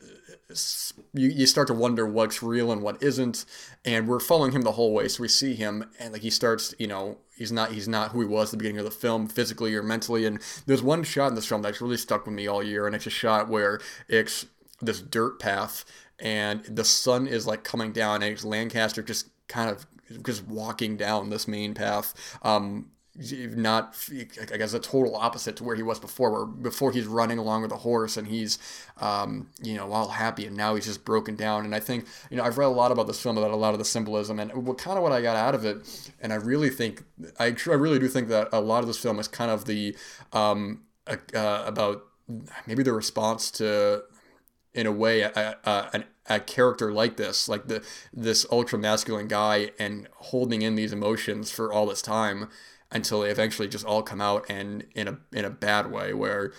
[1.14, 3.44] you, you start to wonder what's real and what isn't
[3.84, 6.74] and we're following him the whole way so we see him and like he starts
[6.80, 9.28] you know he's not he's not who he was at the beginning of the film
[9.28, 12.48] physically or mentally and there's one shot in this film that's really stuck with me
[12.48, 14.46] all year and it's a shot where it's
[14.82, 15.84] this dirt path
[16.20, 19.86] and the sun is like coming down and it's lancaster just kind of
[20.24, 23.96] just walking down this main path um, not
[24.52, 27.64] I guess a total opposite to where he was before where before he's running along
[27.64, 28.60] with a horse and he's
[29.02, 31.66] um, you know all happy and now he's just broken down.
[31.66, 33.74] And I think you know I've read a lot about this film about a lot
[33.74, 34.40] of the symbolism.
[34.40, 37.04] And what kind of what I got out of it and I really think
[37.40, 39.96] I, I really do think that a lot of this film is kind of the
[40.34, 42.04] um, uh, about
[42.68, 44.04] maybe the response to
[44.74, 49.72] in a way a, a, a, character like this like the this ultra masculine guy
[49.80, 52.50] and holding in these emotions for all this time
[52.92, 56.54] until they eventually just all come out and in a in a bad way where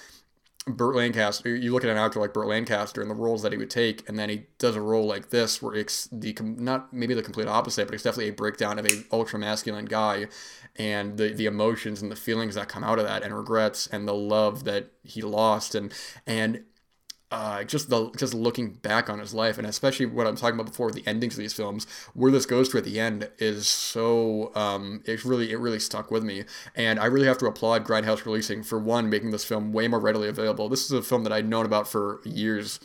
[0.66, 3.58] Burt Lancaster, you look at an actor like Burt Lancaster and the roles that he
[3.58, 7.14] would take, and then he does a role like this where it's the not maybe
[7.14, 10.26] the complete opposite, but it's definitely a breakdown of a ultra masculine guy,
[10.76, 14.06] and the the emotions and the feelings that come out of that, and regrets and
[14.06, 15.92] the love that he lost, and
[16.26, 16.64] and
[17.30, 20.70] uh, just the just looking back on his life, and especially what I'm talking about
[20.70, 24.50] before, the endings of these films, where this goes to at the end is so
[24.54, 28.24] um, it really it really stuck with me, and I really have to applaud Grindhouse
[28.24, 30.68] Releasing for one making this film way more readily available.
[30.68, 32.80] This is a film that I'd known about for years.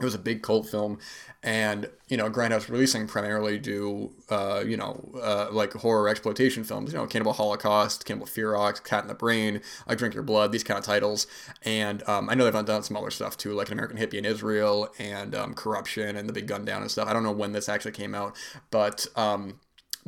[0.00, 0.98] It was a big cult film,
[1.42, 6.92] and you know grindhouse releasing primarily do uh, you know uh, like horror exploitation films
[6.92, 10.64] you know cannibal holocaust cannibal ferox cat in the brain i drink your blood these
[10.64, 11.26] kind of titles.
[11.62, 14.24] And um, i know they've done some other stuff too like an american hippie in
[14.24, 17.08] israel and um, corruption and the big gun down and stuff.
[17.08, 18.36] I don't know when this actually came out
[18.70, 19.60] but um,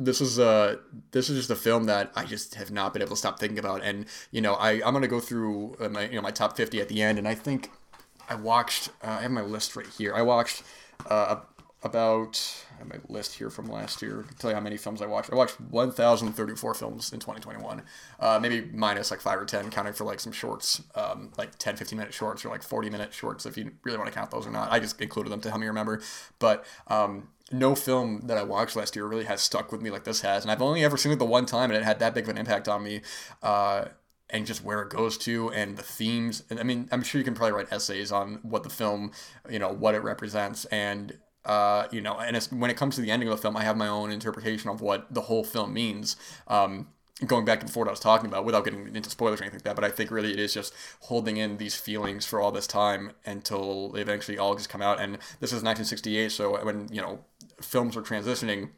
[0.05, 0.79] this is a
[1.11, 3.59] this is just a film that I just have not been able to stop thinking
[3.59, 6.57] about, and you know I I'm gonna go through uh, my you know my top
[6.57, 7.69] 50 at the end, and I think
[8.27, 10.15] I watched uh, I have my list right here.
[10.15, 10.63] I watched
[11.09, 11.37] uh,
[11.83, 14.21] about I have my list here from last year.
[14.21, 15.31] I can tell you how many films I watched.
[15.31, 17.83] I watched 1,034 films in 2021.
[18.19, 21.75] Uh, maybe minus like five or 10, counting for like some shorts, um, like 10,
[21.75, 24.47] 15 minute shorts or like 40 minute shorts if you really want to count those
[24.47, 24.71] or not.
[24.71, 26.01] I just included them to help me remember.
[26.39, 30.03] But um, no film that I watched last year really has stuck with me like
[30.03, 30.43] this has.
[30.43, 32.29] And I've only ever seen it the one time and it had that big of
[32.29, 33.01] an impact on me.
[33.41, 33.85] Uh,
[34.31, 36.43] and just where it goes to and the themes.
[36.49, 39.11] And I mean, I'm sure you can probably write essays on what the film,
[39.49, 43.09] you know, what it represents and uh, you know, and when it comes to the
[43.09, 46.15] ending of the film, I have my own interpretation of what the whole film means.
[46.47, 46.89] Um,
[47.25, 49.59] going back to before what I was talking about, without getting into spoilers or anything
[49.59, 52.51] like that, but I think really it is just holding in these feelings for all
[52.51, 54.99] this time until they eventually all just come out.
[54.99, 57.19] And this is 1968, so when you know
[57.61, 58.69] films are transitioning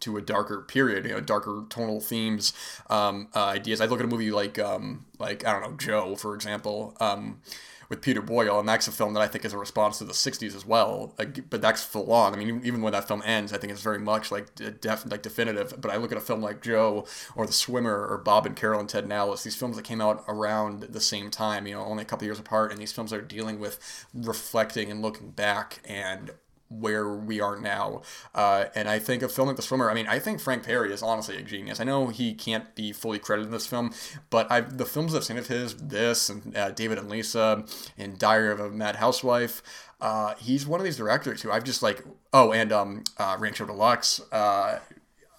[0.00, 2.52] to a darker period, you know, darker tonal themes,
[2.90, 3.80] um, uh, ideas.
[3.80, 7.40] I look at a movie like, um, like I don't know, Joe, for example, um,
[7.88, 10.12] with Peter Boyle, and that's a film that I think is a response to the
[10.12, 11.14] '60s as well.
[11.18, 12.34] Like, but that's full on.
[12.34, 15.22] I mean, even when that film ends, I think it's very much like def- like
[15.22, 15.74] definitive.
[15.80, 18.80] But I look at a film like Joe or The Swimmer or Bob and Carol
[18.80, 21.84] and Ted and Alice, these films that came out around the same time, you know,
[21.84, 25.80] only a couple years apart, and these films are dealing with reflecting and looking back
[25.84, 26.32] and
[26.68, 28.02] where we are now.
[28.34, 30.92] Uh, and I think a film like The Swimmer, I mean, I think Frank Perry
[30.92, 31.80] is honestly a genius.
[31.80, 33.92] I know he can't be fully credited in this film,
[34.30, 37.64] but I've, the films I've seen of his, this and uh, David and Lisa
[37.96, 39.62] and Diary of a Mad Housewife,
[40.00, 43.66] uh, he's one of these directors who I've just like, oh, and um, uh, Rancho
[43.66, 44.20] Deluxe.
[44.32, 44.78] Uh,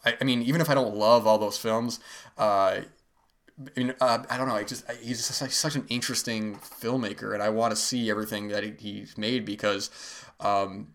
[0.06, 2.00] I, I, mean, even if I don't love all those films,
[2.38, 2.82] uh,
[3.60, 4.56] I mean, uh, I don't know.
[4.56, 8.64] I just he's just such an interesting filmmaker, and I want to see everything that
[8.64, 9.90] he, he's made because
[10.40, 10.94] um,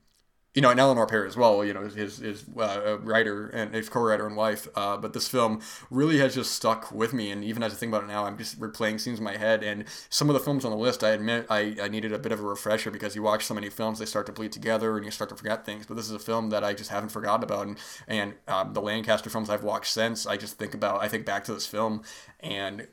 [0.55, 3.88] you know, and Eleanor Perry as well, you know, his, his uh, writer and his
[3.88, 4.68] co-writer and wife.
[4.74, 7.30] Uh, but this film really has just stuck with me.
[7.30, 9.62] And even as I think about it now, I'm just replaying scenes in my head.
[9.62, 12.32] And some of the films on the list, I admit I, I needed a bit
[12.32, 15.07] of a refresher because you watch so many films, they start to bleed together and
[15.07, 15.86] you start to forget things.
[15.86, 17.66] But this is a film that I just haven't forgotten about.
[17.66, 21.24] And, and um, the Lancaster films I've watched since, I just think about, I think
[21.24, 22.03] back to this film
[22.40, 22.88] and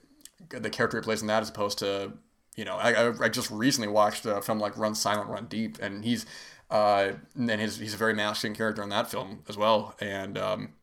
[0.47, 2.13] the character he plays in that as opposed to,
[2.55, 5.77] you know, I, I just recently watched a film like Run Silent, Run Deep.
[5.81, 6.25] And he's,
[6.69, 9.95] uh, and his, he's a very masculine character in that film as well.
[9.99, 10.73] And um,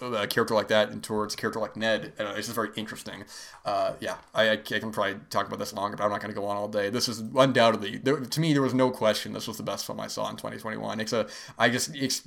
[0.00, 3.24] a character like that and towards a character like Ned uh, is just very interesting.
[3.64, 6.38] Uh, yeah, I, I, can probably talk about this longer, but I'm not going to
[6.38, 6.90] go on all day.
[6.90, 10.00] This is undoubtedly, there, to me, there was no question this was the best film
[10.00, 11.00] I saw in 2021.
[11.00, 11.26] It's a,
[11.58, 12.22] I just, it's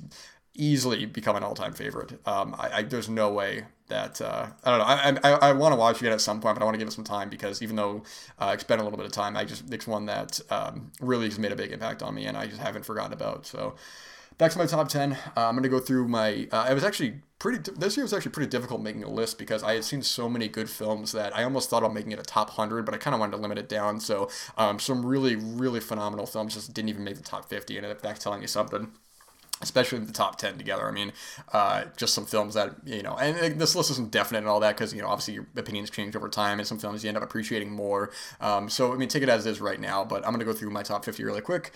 [0.58, 2.20] easily become an all-time favorite.
[2.26, 4.84] Um, I, I, there's no way that uh, I don't know.
[4.84, 6.88] I I, I want to watch it at some point, but I want to give
[6.88, 8.02] it some time because even though
[8.38, 11.38] uh, it's a little bit of time, I just it's one that um, really has
[11.38, 13.46] made a big impact on me, and I just haven't forgotten about.
[13.46, 13.76] So
[14.38, 16.84] back to my top 10 uh, i'm going to go through my uh, i was
[16.84, 20.00] actually pretty this year was actually pretty difficult making a list because i had seen
[20.00, 22.94] so many good films that i almost thought about making it a top 100 but
[22.94, 26.54] i kind of wanted to limit it down so um, some really really phenomenal films
[26.54, 28.92] just didn't even make the top 50 and if that's telling you something
[29.60, 30.86] especially the top 10 together.
[30.86, 31.12] I mean,
[31.52, 34.76] uh, just some films that, you know, and this list isn't definite and all that
[34.76, 37.22] because, you know, obviously your opinions change over time and some films you end up
[37.22, 38.10] appreciating more.
[38.40, 40.44] Um, so, I mean, take it as it is right now, but I'm going to
[40.44, 41.72] go through my top 50 really quick.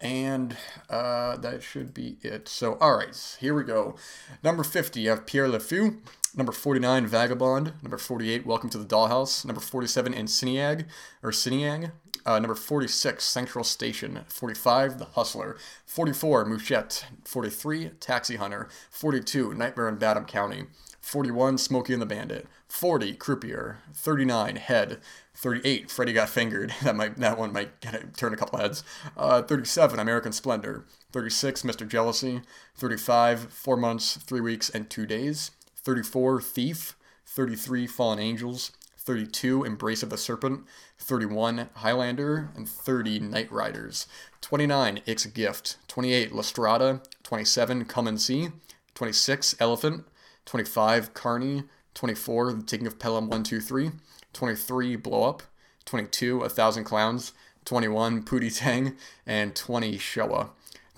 [0.00, 0.56] And
[0.88, 2.48] uh, that should be it.
[2.48, 3.96] So, all right, here we go.
[4.44, 6.00] Number 50, you have Pierrot Le Fou.
[6.36, 7.72] Number 49, Vagabond.
[7.82, 9.44] Number 48, Welcome to the Dollhouse.
[9.44, 10.84] Number 47, Insiniag,
[11.22, 11.90] or Siniang.
[12.26, 14.20] Uh, number 46, Central Station.
[14.28, 15.56] 45, The Hustler.
[15.86, 17.06] 44, Mouchette.
[17.24, 18.68] 43, Taxi Hunter.
[18.90, 20.64] 42, Nightmare in Badham County.
[21.00, 22.46] 41, Smokey and the Bandit.
[22.68, 23.78] 40, Croupier.
[23.94, 25.00] 39, Head.
[25.34, 26.74] 38, Freddy Got Fingered.
[26.82, 27.80] That might that one might
[28.16, 28.82] turn a couple heads.
[29.16, 30.84] Uh, 37, American Splendor.
[31.12, 31.88] 36, Mr.
[31.88, 32.42] Jealousy.
[32.76, 35.52] 35, Four Months, Three Weeks, and Two Days.
[35.76, 36.96] 34, Thief.
[37.26, 38.72] 33, Fallen Angels.
[39.08, 40.66] 32, Embrace of the Serpent,
[40.98, 44.06] 31, Highlander, and 30, Knightriders.
[44.42, 45.78] 29, It's a Gift.
[45.88, 47.00] 28, La Strada.
[47.22, 48.50] 27, Come and See.
[48.94, 50.04] 26, Elephant.
[50.44, 51.62] 25, Carny.
[51.94, 53.92] 24, The Taking of Pelham 123.
[54.34, 55.42] 23, Blow Up.
[55.86, 57.32] 22, A Thousand Clowns.
[57.64, 58.94] 21, Pootie Tang.
[59.26, 60.50] And 20, Shoah.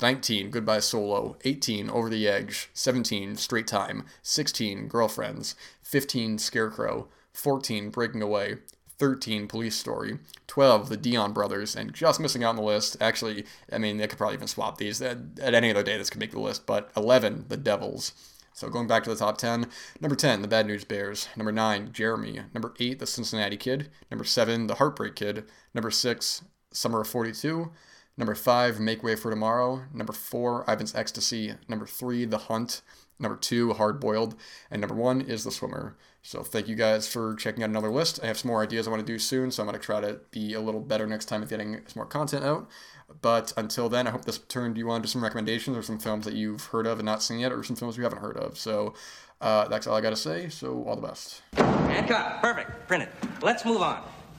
[0.03, 1.37] 19, Goodbye Solo.
[1.45, 2.71] 18, Over the Edge.
[2.75, 4.05] 17, Straight Time.
[4.25, 5.55] 16, Girlfriends.
[5.85, 7.07] 15, Scarecrow.
[7.35, 8.57] 14, Breaking Away,
[8.99, 12.97] 13, Police Story, 12, The Dion Brothers, and just missing out on the list.
[13.01, 15.01] Actually, I mean, they could probably even swap these.
[15.01, 18.13] At, at any other day, this could make the list, but 11, The Devils.
[18.53, 19.69] So going back to the top 10,
[20.01, 21.29] number 10, The Bad News Bears.
[21.35, 22.43] Number 9, Jeremy.
[22.53, 23.89] Number 8, The Cincinnati Kid.
[24.11, 25.45] Number 7, The Heartbreak Kid.
[25.73, 27.73] Number 6, Summer of 42.
[28.19, 29.85] Number 5, Make Way for Tomorrow.
[29.95, 31.55] Number 4, Ivan's Ecstasy.
[31.69, 32.83] Number 3, The Hunt.
[33.19, 34.35] Number 2, Hard Boiled.
[34.71, 35.97] And number 1 is The Swimmer.
[36.23, 38.21] So thank you guys for checking out another list.
[38.23, 40.01] I have some more ideas I want to do soon, so I'm going to try
[40.01, 42.69] to be a little better next time with getting some more content out.
[43.23, 46.25] But until then, I hope this turned you on to some recommendations or some films
[46.27, 48.59] that you've heard of and not seen yet, or some films you haven't heard of.
[48.59, 48.95] So
[49.41, 50.49] uh, that's all I got to say.
[50.51, 51.43] So all the best.
[51.55, 52.41] And cut.
[52.43, 52.87] Perfect.
[52.87, 53.13] Print it.
[53.43, 54.03] Let's move on.